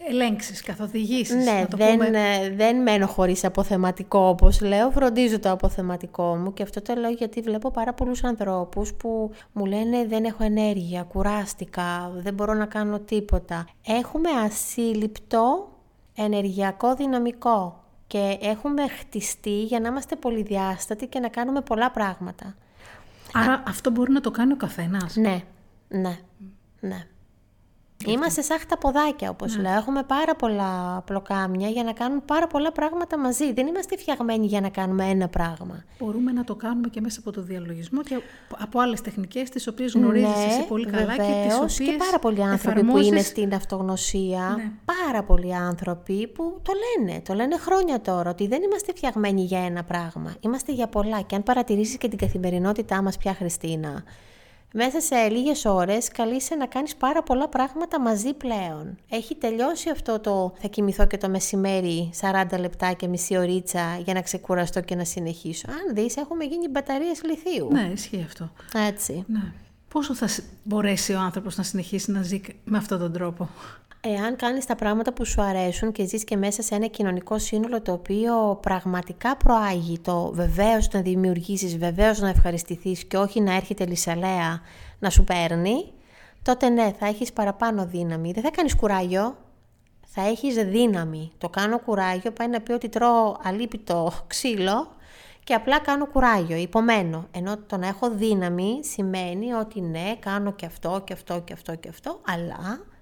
[0.09, 1.45] ελέγξεις, καθοδηγήσεις.
[1.45, 2.53] Ναι, να το δεν, πούμε...
[2.55, 7.41] δεν μένω χωρίς αποθεματικό όπως λέω, φροντίζω το αποθεματικό μου και αυτό το λέω γιατί
[7.41, 12.99] βλέπω πάρα πολλούς ανθρώπους που μου λένε δεν έχω ενέργεια, κουράστηκα, δεν μπορώ να κάνω
[12.99, 13.67] τίποτα.
[13.87, 15.69] Έχουμε ασύλληπτο
[16.15, 22.55] ενεργειακό δυναμικό και έχουμε χτιστεί για να είμαστε πολυδιάστατοι και να κάνουμε πολλά πράγματα.
[23.33, 25.43] Άρα αυτό μπορεί να το κάνει ο καθένας; Ναι,
[25.87, 26.19] ναι,
[26.79, 27.07] ναι.
[28.05, 29.61] Είμαστε σαν ποδάκια, όπως ναι.
[29.61, 29.73] λέω.
[29.73, 33.53] Έχουμε πάρα πολλά πλοκάμια για να κάνουν πάρα πολλά πράγματα μαζί.
[33.53, 35.83] Δεν είμαστε φτιαγμένοι για να κάνουμε ένα πράγμα.
[35.99, 38.19] Μπορούμε να το κάνουμε και μέσα από το διαλογισμό και
[38.59, 41.95] από άλλες τεχνικές τις οποίες γνωρίζεις ναι, εσύ πολύ καλά βεβαίως, και τις οποίες και
[41.97, 43.07] πάρα πολλοί άνθρωποι εφαρμόζεις...
[43.07, 44.53] που είναι στην αυτογνωσία.
[44.57, 44.71] Ναι.
[45.03, 47.21] Πάρα πολλοί άνθρωποι που το λένε.
[47.21, 50.35] Το λένε χρόνια τώρα ότι δεν είμαστε φτιαγμένοι για ένα πράγμα.
[50.39, 51.21] Είμαστε για πολλά.
[51.21, 54.03] Και αν παρατηρήσεις και την καθημερινότητά μας πια Χριστίνα,
[54.77, 58.97] μέσα σε λίγες ώρες καλείσαι να κάνεις πάρα πολλά πράγματα μαζί πλέον.
[59.09, 64.13] Έχει τελειώσει αυτό το θα κοιμηθώ και το μεσημέρι 40 λεπτά και μισή ωρίτσα για
[64.13, 65.65] να ξεκουραστώ και να συνεχίσω.
[65.69, 67.67] Αν δεις έχουμε γίνει μπαταρίες λιθίου.
[67.71, 68.51] Ναι, ισχύει αυτό.
[68.87, 69.23] Έτσι.
[69.27, 69.53] Ναι.
[69.87, 70.27] Πόσο θα
[70.63, 73.49] μπορέσει ο άνθρωπος να συνεχίσει να ζει με αυτόν τον τρόπο;
[74.07, 77.81] Εάν κάνεις τα πράγματα που σου αρέσουν και ζεις και μέσα σε ένα κοινωνικό σύνολο
[77.81, 83.85] το οποίο πραγματικά προάγει το βεβαίως να δημιουργήσεις, βεβαίως να ευχαριστηθείς και όχι να έρχεται
[83.85, 84.61] λησαλέα
[84.99, 85.91] να σου παίρνει,
[86.41, 88.31] τότε ναι, θα έχεις παραπάνω δύναμη.
[88.31, 89.37] Δεν θα κάνεις κουράγιο,
[90.05, 91.31] θα έχεις δύναμη.
[91.37, 94.87] Το κάνω κουράγιο πάει να πει ότι τρώω αλίπητο ξύλο
[95.43, 97.27] και απλά κάνω κουράγιο, υπομένω.
[97.31, 101.75] Ενώ το να έχω δύναμη σημαίνει ότι ναι, κάνω και αυτό και αυτό και αυτό
[101.75, 102.93] και αυτό, αλλά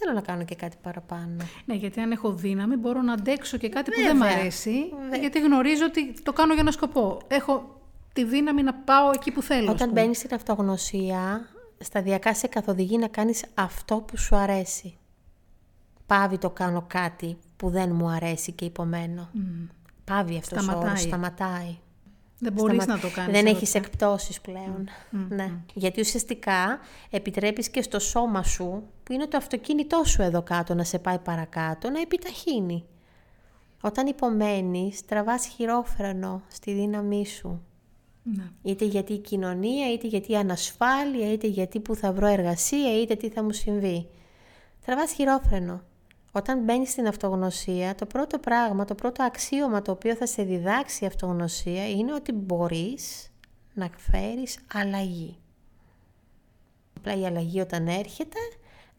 [0.00, 1.36] θέλω να κάνω και κάτι παραπάνω.
[1.64, 5.40] Ναι, γιατί αν έχω δύναμη μπορώ να αντέξω και κάτι που δεν μ' αρέσει, γιατί
[5.40, 7.20] γνωρίζω ότι το κάνω για ένα σκοπό.
[7.28, 7.80] Έχω
[8.12, 9.70] τη δύναμη να πάω εκεί που θέλω.
[9.70, 14.98] Όταν μπαίνεις στην αυτογνωσία, σταδιακά σε καθοδηγεί να κάνεις αυτό που σου αρέσει.
[16.06, 19.30] Πάβει το κάνω κάτι που δεν μου αρέσει και υπομένω.
[19.34, 19.68] Mm.
[20.04, 21.78] Πάβει αυτός ο όρος, σταματάει.
[22.40, 23.32] Δεν μπορείς να το κάνεις.
[23.32, 24.88] Δεν έχεις εκπτώσεις πλέον.
[25.28, 25.52] Ναι.
[25.74, 26.78] Γιατί ουσιαστικά
[27.10, 31.18] επιτρέπεις και στο σώμα σου, που είναι το αυτοκίνητό σου εδώ κάτω, να σε πάει
[31.18, 32.84] παρακάτω, να επιταχύνει.
[33.82, 37.62] Όταν υπομένεις, τραβάς χειρόφρενο στη δύναμή σου.
[38.22, 38.44] Ναι.
[38.62, 43.14] Είτε γιατί η κοινωνία, είτε γιατί η ανασφάλεια, είτε γιατί που θα βρω εργασία, είτε
[43.14, 44.08] τι θα μου συμβεί.
[44.84, 45.82] Τραβάς χειρόφρενο.
[46.32, 51.04] Όταν μπαίνει στην αυτογνωσία, το πρώτο πράγμα, το πρώτο αξίωμα το οποίο θα σε διδάξει
[51.04, 53.32] η αυτογνωσία είναι ότι μπορείς
[53.74, 55.36] να φέρεις αλλαγή.
[56.96, 58.38] Απλά η αλλαγή όταν έρχεται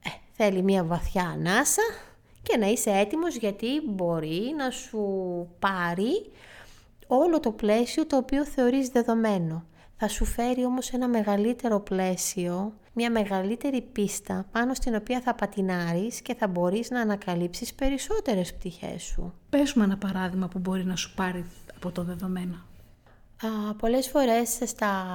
[0.05, 1.81] ε, θέλει μια βαθιά ανάσα
[2.43, 5.03] και να είσαι έτοιμος γιατί μπορεί να σου
[5.59, 6.31] πάρει
[7.07, 9.65] όλο το πλαίσιο το οποίο θεωρείς δεδομένο.
[9.97, 16.21] Θα σου φέρει όμως ένα μεγαλύτερο πλαίσιο, μια μεγαλύτερη πίστα πάνω στην οποία θα πατινάρεις
[16.21, 19.33] και θα μπορείς να ανακαλύψεις περισσότερες πτυχές σου.
[19.49, 22.55] Πες μου ένα παράδειγμα που μπορεί να σου πάρει από το δεδομένο.
[23.43, 25.05] Α, πολλές φορές στα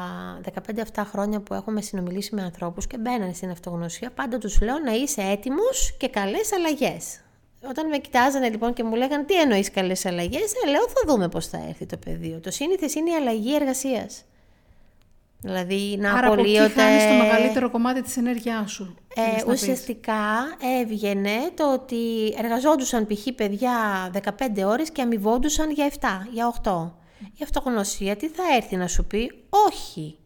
[0.40, 4.78] 15 αυτά χρόνια που έχουμε συνομιλήσει με ανθρώπους και μπαίνανε στην αυτογνωσία, πάντα τους λέω
[4.78, 7.20] να είσαι έτοιμος και καλές αλλαγές.
[7.68, 11.28] Όταν με κοιτάζανε λοιπόν και μου λέγανε τι εννοείς καλές αλλαγές, ε, λέω θα δούμε
[11.28, 12.40] πώς θα έρθει το πεδίο.
[12.40, 14.24] Το σύνηθες είναι η αλλαγή εργασίας.
[15.40, 16.80] Δηλαδή να Άρα από εκεί απολύονται...
[16.80, 18.96] χάνεις το μεγαλύτερο κομμάτι της ενέργειάς σου.
[19.14, 19.62] Ε, θέλεις να πεις.
[19.62, 20.14] ουσιαστικά
[20.80, 23.26] έβγαινε το ότι εργαζόντουσαν π.χ.
[23.34, 25.96] παιδιά 15 ώρες και αμοιβόντουσαν για 7,
[26.32, 26.90] για 8.
[27.20, 29.32] Η αυτογνωσία τι θα έρθει να σου πει,
[29.68, 30.18] όχι.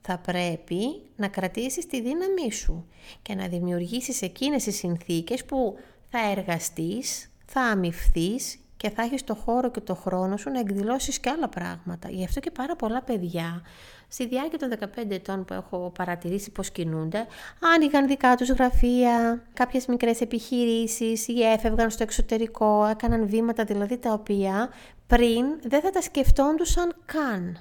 [0.00, 2.86] Θα πρέπει να κρατήσεις τη δύναμή σου
[3.22, 5.76] και να δημιουργήσεις εκείνες τις συνθήκες που
[6.10, 11.18] θα εργαστείς, θα αμυφθείς και θα έχεις το χώρο και το χρόνο σου να εκδηλώσεις
[11.18, 12.08] και άλλα πράγματα.
[12.10, 13.62] Γι' αυτό και πάρα πολλά παιδιά
[14.08, 17.26] στη διάρκεια των 15 ετών που έχω παρατηρήσει πώς κινούνται,
[17.74, 24.12] άνοιγαν δικά τους γραφεία, κάποιες μικρές επιχειρήσεις ή έφευγαν στο εξωτερικό, έκαναν βήματα δηλαδή τα
[24.12, 24.68] οποία
[25.06, 27.58] πριν δεν θα τα σκεφτόντουσαν καν.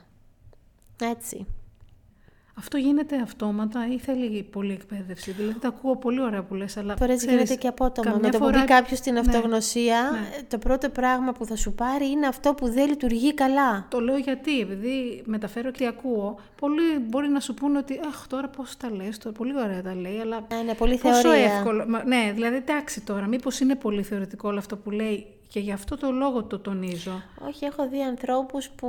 [1.01, 1.45] Έτσι.
[2.57, 6.95] Αυτό γίνεται αυτόματα ή θέλει πολλή εκπαίδευση; Δηλαδή τα ακούω πολύ ωραία που λες, αλλά
[6.97, 8.09] Φορές ξέρεις, γίνεται και απότομα.
[8.11, 10.41] καμιά Με το που φορά- μπει κάποιος στην Ναι, αυτογνωσία, ναι.
[10.47, 13.85] το πρώτο πράγμα που θα σου πάρει είναι αυτό που δεν λειτουργεί καλά.
[13.89, 16.39] Το λέω γιατί, επειδή μεταφέρω τι ακούω.
[16.59, 19.95] Πολλοί μπορεί να σου πούνε ότι Αχ, τώρα πώς τα λες, τώρα πολύ ωραία τα
[19.95, 21.43] λέει, αλλά Ναι, είναι πολύ πόσο θεωρία.
[21.53, 21.85] εύκολο.
[21.87, 25.71] Μα, ναι, δηλαδή εντάξει τώρα, μήπως είναι πολύ θεωρητικό όλο αυτό που λέει και γι'
[25.71, 27.21] αυτό το λόγο το τονίζω.
[27.47, 28.87] Όχι, έχω δει ανθρώπους που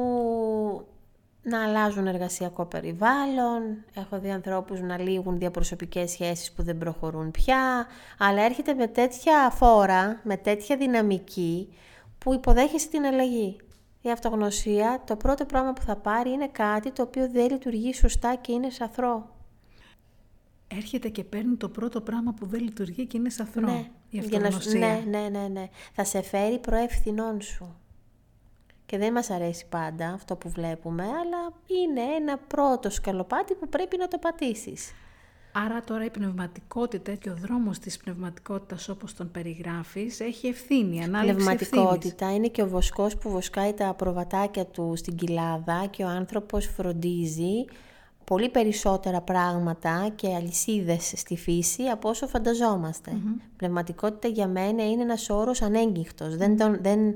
[1.46, 7.86] να αλλάζουν εργασιακό περιβάλλον, έχω δει ανθρώπους να λύγουν διαπροσωπικές σχέσεις που δεν προχωρούν πια,
[8.18, 11.68] αλλά έρχεται με τέτοια φόρα, με τέτοια δυναμική
[12.18, 13.56] που υποδέχεσαι την αλλαγή.
[14.00, 18.34] Η αυτογνωσία, το πρώτο πράγμα που θα πάρει είναι κάτι το οποίο δεν λειτουργεί σωστά
[18.34, 19.28] και είναι σαθρό.
[20.68, 23.66] Έρχεται και παίρνει το πρώτο πράγμα που δεν λειτουργεί και είναι σαθρό.
[23.66, 25.02] Ναι, η για να σου- αυτογνωσία.
[25.10, 25.68] ναι, ναι, ναι, ναι.
[25.92, 27.76] Θα σε φέρει προευθυνών σου.
[28.86, 33.96] Και δεν μας αρέσει πάντα αυτό που βλέπουμε, αλλά είναι ένα πρώτο σκαλοπάτι που πρέπει
[33.96, 34.92] να το πατήσεις.
[35.56, 41.46] Άρα τώρα η πνευματικότητα και ο δρόμος της πνευματικότητας όπως τον περιγράφεις έχει ευθύνη, ανάληψη
[41.46, 41.68] ευθύνης.
[41.68, 46.66] Πνευματικότητα είναι και ο βοσκός που βοσκάει τα προβατάκια του στην κοιλάδα και ο άνθρωπος
[46.66, 47.64] φροντίζει
[48.24, 53.16] πολύ περισσότερα πράγματα και αλυσίδες στη φύση από όσο φανταζόμαστε.
[53.56, 56.36] Πνευματικότητα για μένα είναι ένας όρος ανέγγιχτος.
[56.36, 57.14] Δεν, τον, δεν,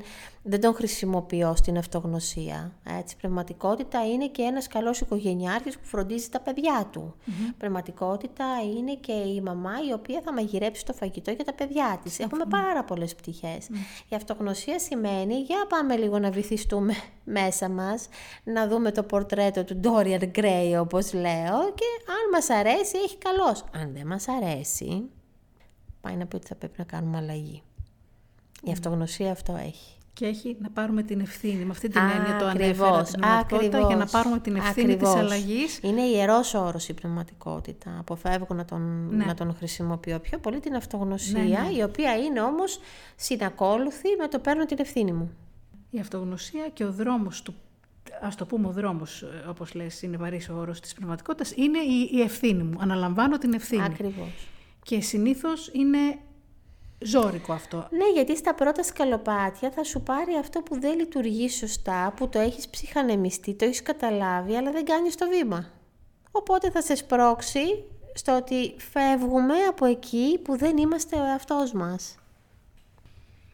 [0.48, 2.72] δεν τον χρησιμοποιώ στην αυτογνωσία.
[2.98, 7.14] Έτσι, πνευματικότητα είναι και ένας καλός οικογενειάρχης που φροντίζει τα παιδιά του.
[7.58, 8.44] Πνευματικότητα
[8.76, 12.18] είναι και η μαμά η οποία θα μαγειρέψει το φαγητό για τα παιδιά της.
[12.18, 13.68] Έχουμε πάρα πολλές πτυχές.
[14.08, 16.94] Η αυτογνωσία σημαίνει, για πάμε λίγο να βυθιστούμε
[17.38, 18.08] μέσα μας,
[18.44, 23.64] να δούμε το πορτρέτο του Dorian Gray όπως λέω και αν μας αρέσει έχει καλός.
[23.72, 25.02] Αν δεν μας αρέσει,
[26.00, 27.62] πάει να πει ότι θα πρέπει να κάνουμε αλλαγή.
[28.62, 29.97] Η αυτογνωσία αυτό έχει.
[30.18, 31.64] Και έχει να πάρουμε την ευθύνη.
[31.64, 34.92] Με αυτή την έννοια το ανέφερα Ακριβώς, την πνευματικότητα για να ακριβώς, πάρουμε την ευθύνη
[34.92, 35.12] ακριβώς.
[35.14, 35.78] της αλλαγής.
[35.82, 37.96] Είναι ιερός όρος η πνευματικότητα.
[37.98, 39.24] Αποφεύγω να τον, Ναι.
[39.24, 41.76] να τον χρησιμοποιώ πιο πολύ την αυτογνωσία, Ναι, ναι.
[41.78, 42.80] η οποία είναι όμως
[43.16, 45.32] συνακόλουθη με το παίρνω την ευθύνη μου.
[45.90, 47.54] Η αυτογνωσία και ο δρόμος του,
[48.22, 51.78] ας το πούμε ο δρόμος, ε, όπως λες, είναι βαρύς ο όρος της πνευματικότητας, είναι
[51.78, 52.76] η, η ευθύνη μου.
[52.80, 53.82] Αναλαμβάνω την ευθύνη.
[53.84, 54.48] Ακριβώς.
[54.82, 55.98] Και συνήθως είναι
[56.98, 57.88] ζώρικο αυτό.
[57.90, 62.38] Ναι, γιατί στα πρώτα σκαλοπάτια θα σου πάρει αυτό που δεν λειτουργεί σωστά, που το
[62.38, 65.70] έχεις ψυχανεμιστεί, το έχεις καταλάβει, αλλά δεν κάνεις το βήμα.
[66.30, 67.84] Οπότε θα σε σπρώξει
[68.14, 72.18] στο ότι φεύγουμε από εκεί που δεν είμαστε ο εαυτός μας.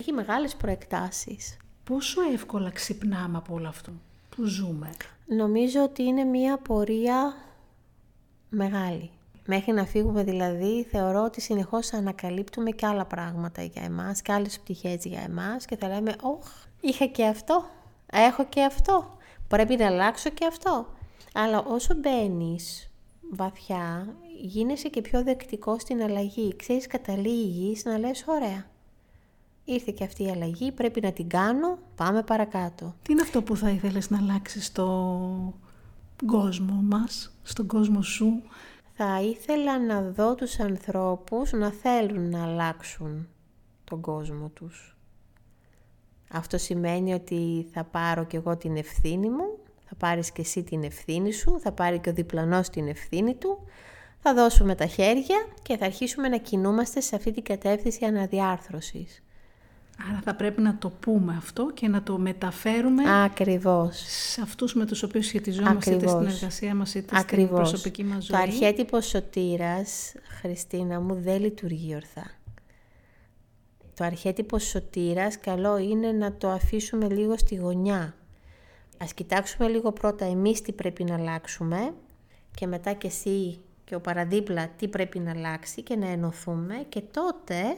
[0.01, 1.57] Έχει μεγάλες προεκτάσεις.
[1.85, 3.93] Πόσο εύκολα ξυπνάμε από όλο αυτό
[4.37, 4.91] που ζούμε;
[5.27, 7.37] Νομίζω ότι είναι μία πορεία
[8.49, 9.11] μεγάλη.
[9.47, 14.61] Μέχρι να φύγουμε δηλαδή, θεωρώ ότι συνεχώς ανακαλύπτουμε και άλλα πράγματα για εμάς και άλλες
[14.61, 16.47] πτυχές για εμάς και θα λέμε «Ωχ,
[16.81, 17.65] είχα και αυτό,
[18.13, 19.17] έχω και αυτό,
[19.49, 20.87] πρέπει να αλλάξω και αυτό».
[21.35, 22.91] Αλλά όσο μπαίνεις
[23.31, 26.57] βαθιά, γίνεσαι και πιο δεκτικός στην αλλαγή.
[26.57, 28.67] Ξέρεις, καταλήγεις να λες «Ωραία,
[29.65, 32.95] ήρθε και αυτή η αλλαγή, πρέπει να την κάνω, πάμε παρακάτω».
[33.03, 35.55] Τι είναι αυτό που θα ήθελες να αλλάξεις στον
[36.27, 38.43] κόσμο μας, στον κόσμο σου;
[38.97, 43.29] Θα ήθελα να δω τους ανθρώπους να θέλουν να αλλάξουν
[43.85, 44.97] τον κόσμο τους.
[46.31, 50.83] Αυτό σημαίνει ότι θα πάρω και εγώ την ευθύνη μου, θα πάρεις και εσύ την
[50.83, 53.59] ευθύνη σου, θα πάρει και ο διπλανός την ευθύνη του,
[54.19, 59.23] θα δώσουμε τα χέρια και θα αρχίσουμε να κινούμαστε σε αυτή την κατεύθυνση αναδιάρθρωσης.
[60.11, 64.05] Άρα θα πρέπει να το πούμε αυτό και να το μεταφέρουμε Ακριβώς.
[64.07, 66.23] σε αυτούς με τους οποίους σχετιζόμαστε είτε Ακριβώς.
[66.23, 67.47] στην εργασία μας είτε Ακριβώς.
[67.47, 68.37] στην προσωπική μας ζωή.
[68.37, 72.31] Το αρχέτυπο σωτήρας, Χριστίνα μου, δεν λειτουργεί ορθά.
[73.95, 78.15] Το αρχέτυπο σωτήρας καλό είναι να το αφήσουμε λίγο στη γωνιά.
[78.99, 81.95] Ας κοιτάξουμε λίγο πρώτα εμείς τι πρέπει να αλλάξουμε
[82.55, 87.01] και μετά και εσύ και ο παραδίπλα τι πρέπει να αλλάξει και να ενωθούμε και
[87.01, 87.77] τότε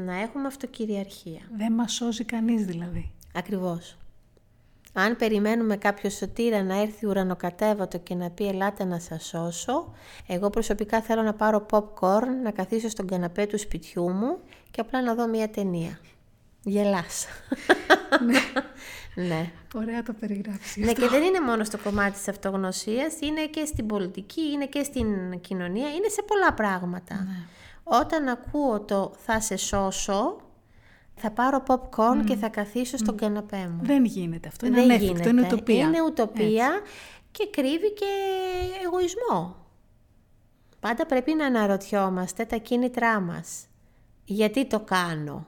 [0.00, 1.40] να έχουμε αυτοκυριαρχία.
[1.56, 3.12] Δεν μας σώζει κανείς δηλαδή.
[3.34, 3.96] Ακριβώς.
[4.92, 9.94] Αν περιμένουμε κάποιο σωτήρα να έρθει ουρανοκατέβατο και να πει ελάτε να σας σώσω,
[10.26, 14.38] εγώ προσωπικά θέλω να πάρω popcorn, να καθίσω στον καναπέ του σπιτιού μου
[14.70, 15.98] και απλά να δω μια ταινία.
[16.62, 17.26] Γελάς.
[18.26, 18.38] ναι.
[19.28, 19.50] ναι.
[19.74, 20.84] Ωραία το περιγράψεις.
[20.84, 24.82] Ναι, και δεν είναι μόνο στο κομμάτι της αυτογνωσίας, είναι και στην πολιτική, είναι και
[24.82, 27.14] στην κοινωνία, είναι σε πολλά πράγματα.
[27.14, 27.46] Ναι.
[27.90, 30.36] Όταν ακούω το θα σε σώσω,
[31.14, 33.80] θα πάρω popcorn και θα καθίσω στον καναπέ μου.
[33.82, 34.66] Δεν γίνεται αυτό.
[34.66, 35.28] Είναι Δεν ανέφικτο, γίνεται.
[35.28, 35.86] είναι ουτοπία.
[35.86, 36.80] Είναι ουτοπία
[37.30, 38.06] και κρύβει και
[38.84, 39.56] εγωισμό.
[40.80, 43.66] Πάντα πρέπει να αναρωτιόμαστε τα κίνητρά μας.
[44.24, 45.46] Γιατί το κάνω;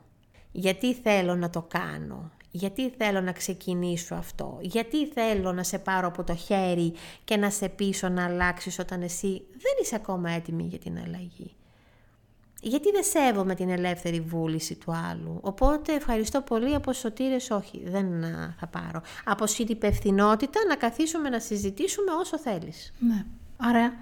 [0.53, 6.07] Γιατί θέλω να το κάνω; Γιατί θέλω να ξεκινήσω αυτό; Γιατί θέλω να σε πάρω
[6.07, 6.93] από το χέρι
[7.25, 11.55] και να σε πείσω να αλλάξεις όταν εσύ δεν είσαι ακόμα έτοιμη για την αλλαγή;
[12.61, 18.25] Γιατί δεν σέβομαι την ελεύθερη βούληση του άλλου; Οπότε ευχαριστώ πολύ από σωτήρες όχι, δεν
[18.25, 19.03] α, θα πάρω.
[19.25, 22.93] Από συνυπευθυνότητα να καθίσουμε να συζητήσουμε όσο θέλεις.
[22.99, 23.25] Ναι.
[23.57, 23.93] Άρα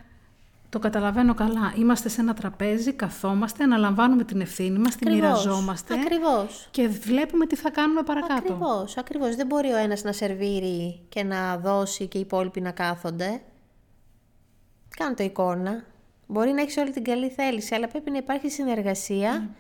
[0.69, 1.73] το καταλαβαίνω καλά.
[1.77, 6.69] Είμαστε σε ένα τραπέζι, καθόμαστε, αναλαμβάνουμε την ευθύνη μας, την μοιραζόμαστε Ακριβώς.
[6.71, 8.35] και βλέπουμε τι θα κάνουμε παρακάτω.
[8.35, 9.37] Ακριβώς, ακριβώς.
[9.37, 13.41] Δεν μπορεί ο ένας να σερβίρει και να δώσει και οι υπόλοιποι να κάθονται.
[14.97, 15.85] Κάνω το εικόνα.
[16.31, 19.51] Μπορεί να έχεις όλη την καλή θέληση, αλλά πρέπει να υπάρχει συνεργασία.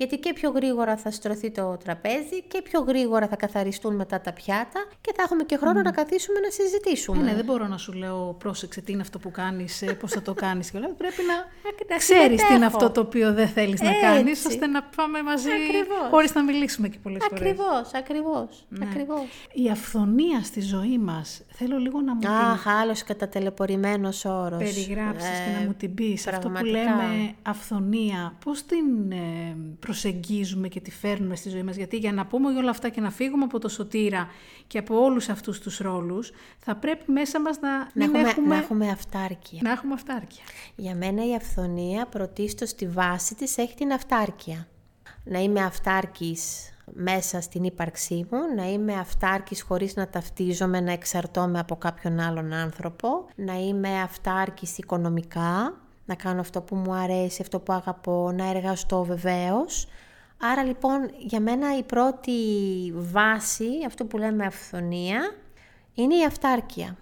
[0.00, 4.32] Γιατί και πιο γρήγορα θα στρωθεί το τραπέζι και πιο γρήγορα θα καθαριστούν μετά τα
[4.32, 7.18] πιάτα και θα έχουμε και χρόνο να καθίσουμε να συζητήσουμε.
[7.18, 10.10] Ε, ναι, δεν μπορώ να σου λέω πρόσεξε τι είναι αυτό που κάνεις, ε, πώς
[10.12, 10.88] θα το κάνεις και όλα.
[10.88, 11.34] Πρέπει να
[11.90, 12.64] να ξέρεις τι είναι συμμετέχω.
[12.76, 14.00] αυτό το οποίο δεν θέλεις να Έτσι.
[14.00, 16.08] κάνεις, ώστε να πάμε μαζί Ακριβώς.
[16.10, 17.40] χωρίς να μιλήσουμε και πολλές φορές.
[17.50, 18.84] Ακριβώς, ακριβώς, Ναι.
[18.90, 19.24] ακριβώς.
[19.52, 24.58] Η αυθονία στη ζωή μας, θέλω λίγο να μου την Αχ, άλλος κατατελεπορημένος όρος.
[24.58, 26.26] περιγράψεις και Ε, να μου την πεις.
[26.26, 26.78] Αυτό που πραγματικά.
[26.78, 29.56] λέμε αυθονία, πώς την ε,
[29.88, 31.76] προσεγγίζουμε και τη φέρνουμε στη ζωή μας.
[31.76, 34.28] Γιατί για να πούμε όλα αυτά και να φύγουμε από το σωτήρα
[34.66, 38.46] και από όλους αυτούς τους ρόλους, θα πρέπει μέσα μας να, Να μην έχουμε, έχουμε,
[38.46, 39.60] να έχουμε αυτάρκεια.
[39.62, 40.42] να έχουμε αυτάρκεια.
[40.76, 44.68] Για μένα η αυθονία πρωτίστως στη βάση της έχει την αυτάρκεια.
[45.24, 51.58] Να είμαι αυτάρκης μέσα στην ύπαρξή μου, να είμαι αυτάρκης χωρίς να ταυτίζομαι, να εξαρτώμαι
[51.58, 57.60] από κάποιον άλλον άνθρωπο, να είμαι αυτάρκης οικονομικά, να κάνω αυτό που μου αρέσει, αυτό
[57.60, 59.86] που αγαπώ, να εργαστώ βεβαίως.
[60.40, 62.32] Άρα λοιπόν για μένα η πρώτη
[62.94, 65.20] βάση, αυτό που λέμε αυθονία,
[65.94, 66.96] είναι η αυτάρκεια.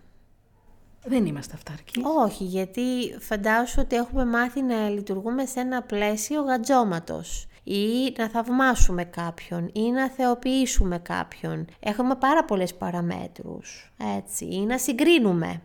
[1.04, 2.02] Δεν είμαστε αυτάρκοι.
[2.24, 2.82] Όχι, γιατί
[3.20, 9.90] φαντάσου ότι έχουμε μάθει να λειτουργούμε σε ένα πλαίσιο γατζώματος ή να θαυμάσουμε κάποιον ή
[9.90, 11.66] να θεοποιήσουμε κάποιον.
[11.80, 15.62] Έχουμε πάρα πολλές παραμέτρους, έτσι, ή να συγκρίνουμε.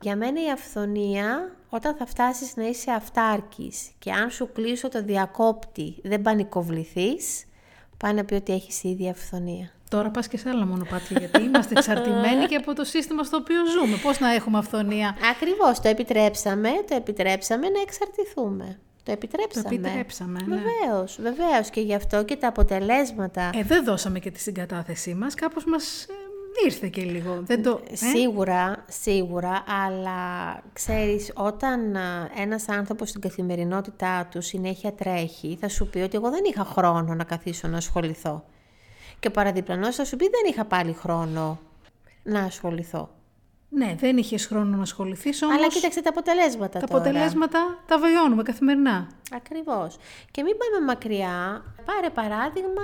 [0.00, 5.02] Για μένα η αυθονία, όταν θα φτάσεις να είσαι αυτάρκης και αν σου κλείσω το
[5.02, 7.44] διακόπτη δεν πανικοβληθείς,
[7.96, 9.70] πάει να πει ότι έχεις ήδη αυθονία.
[9.88, 13.66] Τώρα πας και σε άλλα μονοπάτια, γιατί είμαστε εξαρτημένοι και από το σύστημα στο οποίο
[13.66, 13.96] ζούμε.
[13.96, 18.78] Πώς να έχουμε αυθονία; Ακριβώς, το επιτρέψαμε, το επιτρέψαμε να εξαρτηθούμε.
[19.02, 19.68] Το επιτρέψαμε.
[19.68, 20.56] Το επιτρέψαμε, ναι.
[20.56, 23.50] Βεβαίως, βεβαίως και γι' αυτό και τα αποτελέσματα.
[23.54, 26.12] Ε, δεν δώσαμε και τη συγκατάθεσή μας, κάπως μας ε,
[26.64, 27.42] ήρθε και λίγο.
[27.42, 27.80] Δεν το...
[27.90, 30.20] ε; Σίγουρα, σίγουρα, αλλά
[30.72, 36.30] ξέρεις, όταν α, ένας άνθρωπος στην καθημερινότητά του συνέχεια τρέχει, θα σου πει ότι εγώ
[36.30, 38.44] δεν είχα χρόνο να καθίσω να ασχοληθώ.
[39.20, 41.58] Και ο παραδιπλανός θα σου πει δεν είχα πάλι χρόνο
[42.22, 43.10] να ασχοληθώ.
[43.74, 45.56] Ναι, δεν είχες χρόνο να ασχοληθείς, όμως.
[45.56, 47.00] Αλλά κοίταξε τα αποτελέσματα τα τώρα.
[47.00, 49.08] αποτελέσματα τα βιώνουμε καθημερινά.
[49.32, 49.96] Ακριβώς.
[50.30, 51.64] Και μην πάμε μακριά.
[51.84, 52.82] Πάρε παράδειγμα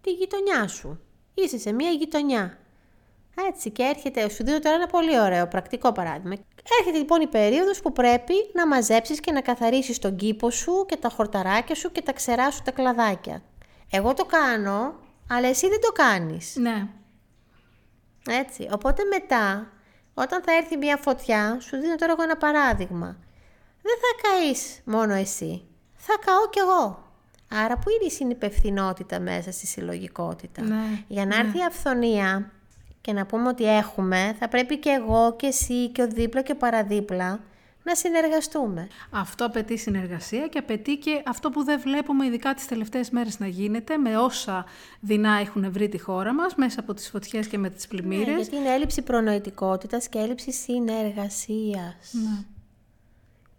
[0.00, 1.00] τη γειτονιά σου.
[1.34, 2.58] Είσαι σε μία γειτονιά.
[3.48, 6.36] Έτσι και έρχεται, σου δίνω τώρα ένα πολύ ωραίο πρακτικό παράδειγμα.
[6.78, 10.96] Έρχεται λοιπόν η περίοδος που πρέπει να μαζέψεις και να καθαρίσεις τον κήπο σου και
[10.96, 13.42] τα χορταράκια σου και τα ξερά σου τα κλαδάκια.
[13.90, 14.94] Εγώ το κάνω,
[15.28, 16.56] αλλά εσύ δεν το κάνεις.
[16.56, 16.88] Ναι.
[18.28, 18.68] Έτσι.
[18.72, 19.72] Οπότε μετά,
[20.14, 23.16] όταν θα έρθει μια φωτιά, σου δίνω τώρα εγώ ένα παράδειγμα.
[23.82, 25.64] Δεν θα καείς μόνο εσύ.
[25.96, 27.10] Θα καώ κι εγώ.
[27.48, 32.50] Άρα που είναι η συνυπευθυνότητα μέσα στη συλλογικότητα; Ναι, Για να έρθει η αυθονία
[33.02, 36.52] και να πούμε ότι έχουμε, θα πρέπει και εγώ και εσύ και ο δίπλα και
[36.52, 37.40] ο παραδίπλα
[37.84, 38.88] να συνεργαστούμε.
[39.10, 43.46] Αυτό απαιτεί συνεργασία και απαιτεί και αυτό που δεν βλέπουμε ειδικά τις τελευταίες μέρες να
[43.46, 44.64] γίνεται με όσα
[45.00, 48.36] δεινά έχουν βρει τη χώρα μας μέσα από τις φωτιές και με τις Ναι, πλημμύρες.
[48.36, 52.12] γιατί είναι έλλειψη προνοητικότητας και έλλειψη συνεργασίας.
[52.12, 52.44] Ναι.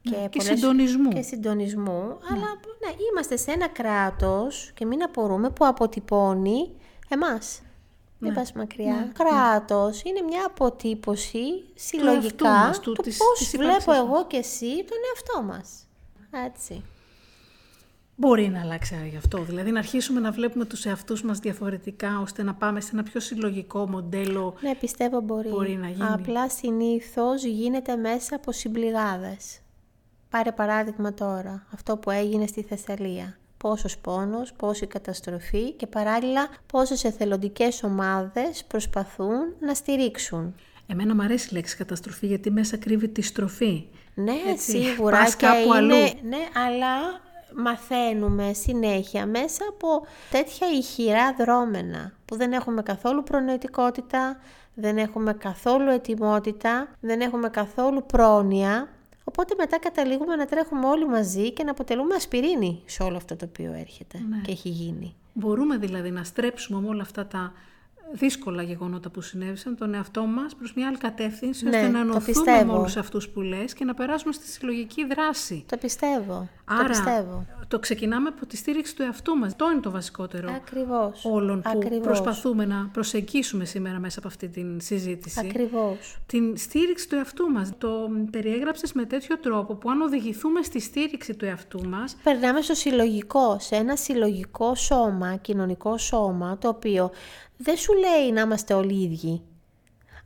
[0.01, 1.09] Και, Ναι, και πολλές- συντονισμού.
[1.09, 2.17] Και συντονισμού.
[2.31, 2.47] Αλλά
[2.81, 6.71] ναι, είμαστε σε ένα κράτος και μην απορούμε που αποτυπώνει
[7.09, 7.61] εμάς.
[8.23, 8.37] Μην Ναι.
[8.37, 8.93] πας μακριά.
[8.93, 13.57] Ναι, Κράτος είναι μια αποτύπωση εαυτού συλλογικά μας, του- του, του, της- της πώς ύπαρξής
[13.75, 13.83] μας.
[13.85, 15.87] βλέπω εγώ και εσύ τον εαυτό μας.
[16.47, 16.73] Έτσι.
[16.73, 16.81] Ναι.
[18.15, 19.37] μπορεί να αλλάξει γι' αυτό.
[19.43, 23.19] Δηλαδή να αρχίσουμε να βλέπουμε τους εαυτούς μας διαφορετικά ώστε να πάμε σε ένα πιο
[23.19, 24.53] συλλογικό μοντέλο.
[24.61, 25.49] Ναι, πιστεύω μπορεί.
[25.49, 26.07] Μπορεί να γίνει.
[26.11, 29.59] Απλά συνήθως γίνεται μέσα από συμπληγάδες.
[30.29, 33.37] Πάρε παράδειγμα τώρα, αυτό που έγινε στη Θεσσαλία.
[33.63, 40.55] Πόσος πόνος, πόση καταστροφή και παράλληλα πόσες εθελοντικές ομάδες προσπαθούν να στηρίξουν.
[40.87, 43.85] Εμένα μου αρέσει η λέξη καταστροφή γιατί μέσα κρύβει τη στροφή.
[44.13, 45.95] Ναι, Έτσι, σίγουρα πας και κάπου είναι, αλλού.
[46.23, 46.37] ναι,
[46.67, 47.21] αλλά
[47.55, 54.37] μαθαίνουμε συνέχεια μέσα από τέτοια ηχηρά δρόμενα που δεν έχουμε καθόλου προνοητικότητα,
[54.73, 58.87] δεν έχουμε καθόλου ετοιμότητα, δεν έχουμε καθόλου πρόνοια,
[59.23, 63.45] οπότε μετά καταλήγουμε να τρέχουμε όλοι μαζί και να αποτελούμε ασπιρίνη σε όλο αυτό το
[63.49, 64.37] οποίο έρχεται Ναι.
[64.43, 65.15] και έχει γίνει.
[65.33, 67.53] Μπορούμε δηλαδή να στρέψουμε με όλα αυτά τα
[68.15, 71.97] δύσκολα γεγονότα που συνέβησαν τον εαυτό μας προς μια άλλη κατεύθυνση Ναι, ώστε να το
[71.97, 72.77] ενωθούμε με πιστεύω.
[72.77, 75.65] όλους αυτούς που λες και να περάσουμε στη συλλογική δράση.
[75.69, 77.45] Το πιστεύω, το Άρα πιστεύω.
[77.67, 79.55] το ξεκινάμε από τη στήριξη του εαυτού μας.
[79.55, 81.25] Το είναι το βασικότερο Ακριβώς.
[81.25, 82.01] όλων που Ακριβώς.
[82.07, 85.39] προσπαθούμε να προσεγγίσουμε σήμερα μέσα από αυτή την συζήτηση.
[85.39, 86.17] Ακριβώς.
[86.25, 87.71] Την στήριξη του εαυτού μας.
[87.77, 92.73] Το περιέγραψες με τέτοιο τρόπο που αν οδηγηθούμε στη στήριξη του εαυτού μας, Περνάμε στο
[92.73, 97.11] συλλογικό, σε ένα συλλογικό σώμα, κοινωνικό σώμα, το οποίο
[97.63, 99.41] δεν σου λέει να είμαστε όλοι ίδιοι.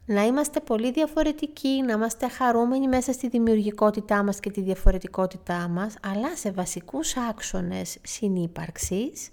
[0.05, 5.95] Να είμαστε πολύ διαφορετικοί, να είμαστε χαρούμενοι μέσα στη δημιουργικότητά μας και τη διαφορετικότητά μας,
[6.01, 9.29] αλλά σε βασικούς άξονες συνύπαρξης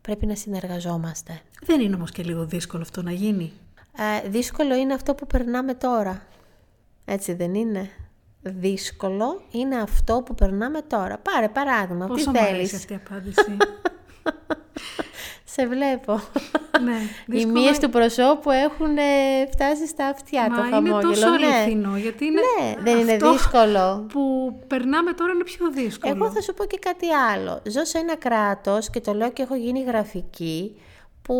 [0.00, 1.40] πρέπει να συνεργαζόμαστε.
[1.62, 3.52] δεν είναι όμως και λίγο δύσκολο αυτό να γίνει;
[4.24, 6.26] Ε, δύσκολο είναι αυτό που περνάμε τώρα.
[7.04, 7.90] Έτσι δεν είναι;
[8.42, 11.18] Δύσκολο είναι αυτό που περνάμε τώρα.
[11.18, 12.52] Πάρε παράδειγμα, Πόσο τι μου θέλεις.
[12.54, 13.56] αρέσει αυτή η απάντηση;
[15.58, 16.20] Σε βλέπω.
[16.84, 16.92] ναι,
[17.26, 19.02] Οι δύσκολο- μύες του προσώπου έχουν ε,
[19.52, 21.00] φτάσει στα αυτιά το Μα χαμόγελο.
[21.00, 21.46] είναι τόσο ναι.
[21.46, 24.06] αληθινό, γιατί είναι Ναι, δεν είναι αυτό δύσκολο.
[24.12, 24.20] που
[24.66, 26.12] περνάμε τώρα είναι πιο δύσκολο.
[26.16, 27.60] Εγώ θα σου πω και κάτι άλλο.
[27.66, 30.80] Ζω σε ένα κράτος και το λέω και έχω γίνει γραφική
[31.22, 31.34] που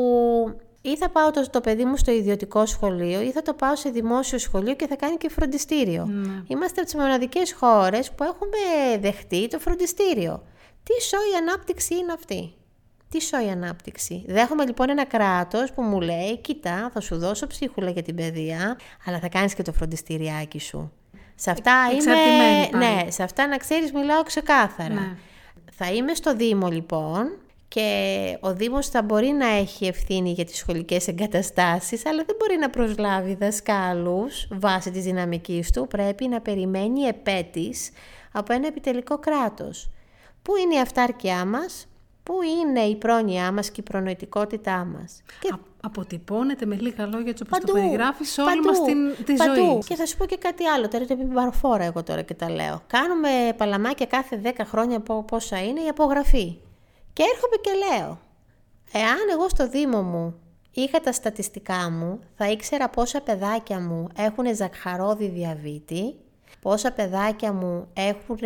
[0.80, 3.90] ή θα πάω το, το παιδί μου στο ιδιωτικό σχολείο ή θα το πάω σε
[3.90, 6.04] δημόσιο σχολείο και θα κάνει και φροντιστήριο.
[6.10, 6.42] Ναι.
[6.46, 10.42] Είμαστε από τις μοναδικές χώρες που έχουμε δεχτεί το φροντιστήριο.
[10.82, 12.52] Τι σόη ανάπτυξη είναι αυτή;
[13.08, 14.24] Τι σόη ανάπτυξη.
[14.26, 18.78] Δέχομαι λοιπόν ένα κράτος που μου λέει «Κοίτα, θα σου δώσω ψίχουλα για την παιδεία,
[19.04, 20.92] αλλά θα κάνεις και το φροντιστηριάκι σου».
[21.34, 22.68] Σε αυτά Εξαρτημένη είμαι...
[22.70, 22.84] πάλι.
[22.84, 24.94] Ναι, σε αυτά να ξέρεις μιλάω ξεκάθαρα.
[24.94, 25.16] Ναι.
[25.72, 27.38] Θα είμαι στο Δήμο λοιπόν
[27.68, 32.56] και ο Δήμος θα μπορεί να έχει ευθύνη για τις σχολικές εγκαταστάσεις αλλά δεν μπορεί
[32.58, 35.86] να προσλάβει δασκάλους βάσει της δυναμικής του.
[35.86, 37.90] Πρέπει να περιμένει επέτης
[38.32, 39.90] από ένα επιτελικό κράτος.
[40.42, 41.87] Πού είναι η αυτάρκειά μας,
[42.28, 47.30] πού είναι η πρόνοιά μας και η προνοητικότητά μας; Και Α- αποτυπώνεται με λίγα λόγια
[47.30, 49.54] έτσι όπως το Παντού, περιγράφεις σε όλη παντού, μας την, τη παντού.
[49.54, 49.78] ζωή.
[49.88, 52.50] Και θα σου πω και κάτι άλλο, τώρα το είπε παραφόρα εγώ τώρα και τα
[52.50, 52.82] λέω.
[52.86, 56.56] Κάνουμε παλαμάκια κάθε 10 χρόνια από πόσα είναι η απογραφή.
[57.12, 58.18] Και έρχομαι και λέω,
[58.92, 60.34] εάν εγώ στο Δήμο μου
[60.70, 66.14] είχα τα στατιστικά μου, θα ήξερα πόσα παιδάκια μου έχουν ζαχαρόδι διαβήτη,
[66.60, 68.38] πόσα παιδάκια μου έχουν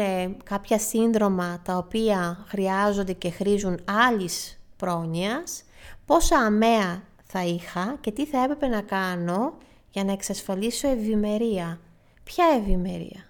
[0.45, 5.65] κάποια σύνδρομα τα οποία χρειάζονται και χρήζουν άλλης πρόνοιας,
[6.07, 9.55] πόσα αμαία θα είχα και τι θα έπρεπε να κάνω
[9.91, 11.81] για να εξασφαλίσω ευημερία.
[12.25, 13.27] Ποια ευημερία;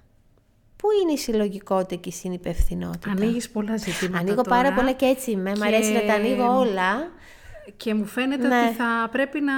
[0.76, 5.07] Πού είναι η συλλογικότητα και η συνυπευθυνότητα; Ανοίγεις πολλά ζητήματα Ανοίγω τώρα πάρα πολλά και
[5.07, 5.51] έτσι είμαι.
[5.51, 7.11] Μ' και- αρέσει να τα ανοίγω όλα.
[7.76, 8.64] Και μου φαίνεται Ναι.
[8.66, 9.53] ότι θα πρέπει να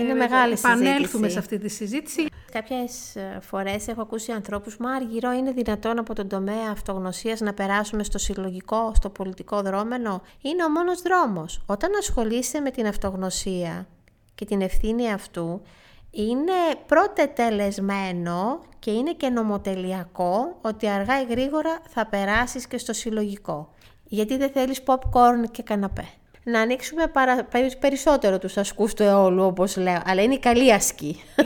[0.00, 1.30] είναι ε, μεγάλη επανέλθουμε συζήτηση.
[1.32, 2.26] σε αυτή τη συζήτηση.
[2.50, 7.54] Κάποιες ε, φορές έχω ακούσει ανθρώπους «Μα Αργυρό, είναι δυνατόν από τον τομέα αυτογνωσίας να
[7.54, 10.22] περάσουμε στο συλλογικό, στο πολιτικό δρόμενο».
[10.40, 11.62] Είναι ο μόνος δρόμος.
[11.66, 13.86] Όταν ασχολείσαι με την αυτογνωσία
[14.34, 15.62] και την ευθύνη αυτού,
[16.10, 16.52] είναι
[16.86, 23.70] πρώτε τελεσμένο και είναι και νομοτελειακό ότι αργά ή γρήγορα θα περάσεις και στο συλλογικό.
[24.04, 26.08] Γιατί δεν θέλεις popcorn και καναπέ.
[26.50, 27.44] Να ανοίξουμε παρα...
[27.44, 30.02] περι- περισσότερο τους ασκούς του αιώλου, όπως λέω.
[30.04, 31.20] Αλλά είναι η καλή ασκή.
[31.36, 31.42] Ε,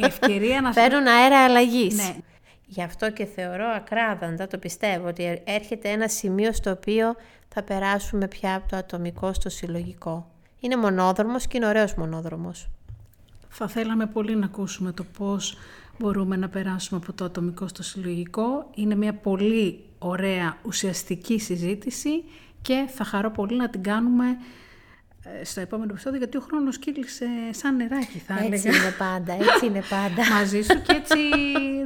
[0.00, 0.72] η ευκαιρία να...
[0.82, 1.96] Φέρνουν αέρα αλλαγής.
[1.96, 2.16] Ναι.
[2.66, 7.14] Γι' αυτό και θεωρώ ακράδαντα, το πιστεύω, ότι έρχεται ένα σημείο στο οποίο
[7.48, 10.30] θα περάσουμε πια από το ατομικό στο συλλογικό.
[10.60, 12.68] Είναι μονόδρομος και είναι ωραίος μονόδρομος.
[13.48, 15.56] Θα θέλαμε πολύ να ακούσουμε το πώς
[15.98, 18.70] μπορούμε να περάσουμε από το ατομικό στο συλλογικό.
[18.74, 22.24] Είναι μια πολύ ωραία ουσιαστική συζήτηση
[22.66, 24.24] και θα χαρώ πολύ να την κάνουμε
[25.40, 28.54] ε, στο επόμενο επεισόδιο, γιατί ο χρόνος κύλησε σαν νεράκι θα έλεγα.
[28.54, 30.28] Έτσι είναι πάντα, έτσι είναι πάντα.
[30.38, 31.16] Μαζί σου και έτσι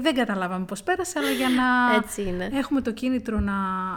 [0.01, 2.51] δεν καταλάβαμε πώς πέρασε, αλλά για να Έτσι είναι.
[2.53, 3.55] έχουμε το κίνητρο να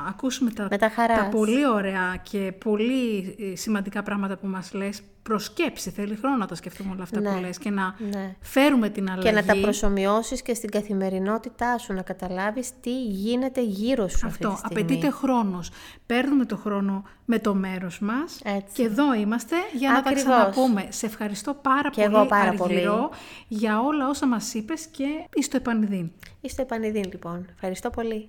[0.07, 1.17] ακούσουμε τα, Με τα χαράς.
[1.17, 6.45] τα πολύ ωραία και πολύ ε, σημαντικά πράγματα που μας λες, προσκέψη, θέλει χρόνο να
[6.45, 8.35] τα σκεφτούμε όλα αυτά Ναι, που λες και να ναι.
[8.41, 9.27] φέρουμε την αλλαγή.
[9.27, 14.45] Και να τα προσωμιώσεις και στην καθημερινότητά σου, να καταλάβεις τι γίνεται γύρω σου αυτή
[14.45, 14.81] Αυτό, τη στιγμή.
[14.81, 15.69] απαιτείται χρόνος.
[16.05, 18.73] Παίρνουμε το χρόνο με το μέρος μας Έτσι.
[18.73, 20.23] και εδώ είμαστε για να Ακριβώς.
[20.23, 20.85] τα ξαναπούμε.
[20.89, 23.09] Σε ευχαριστώ πάρα Και πολύ εγώ πάρα Αργυρό,
[23.47, 25.05] για όλα όσα μας είπες και
[25.35, 26.11] εις το επανειδήν.
[26.41, 27.45] Είστε επανειδήν λοιπόν.
[27.53, 28.27] Ευχαριστώ πολύ.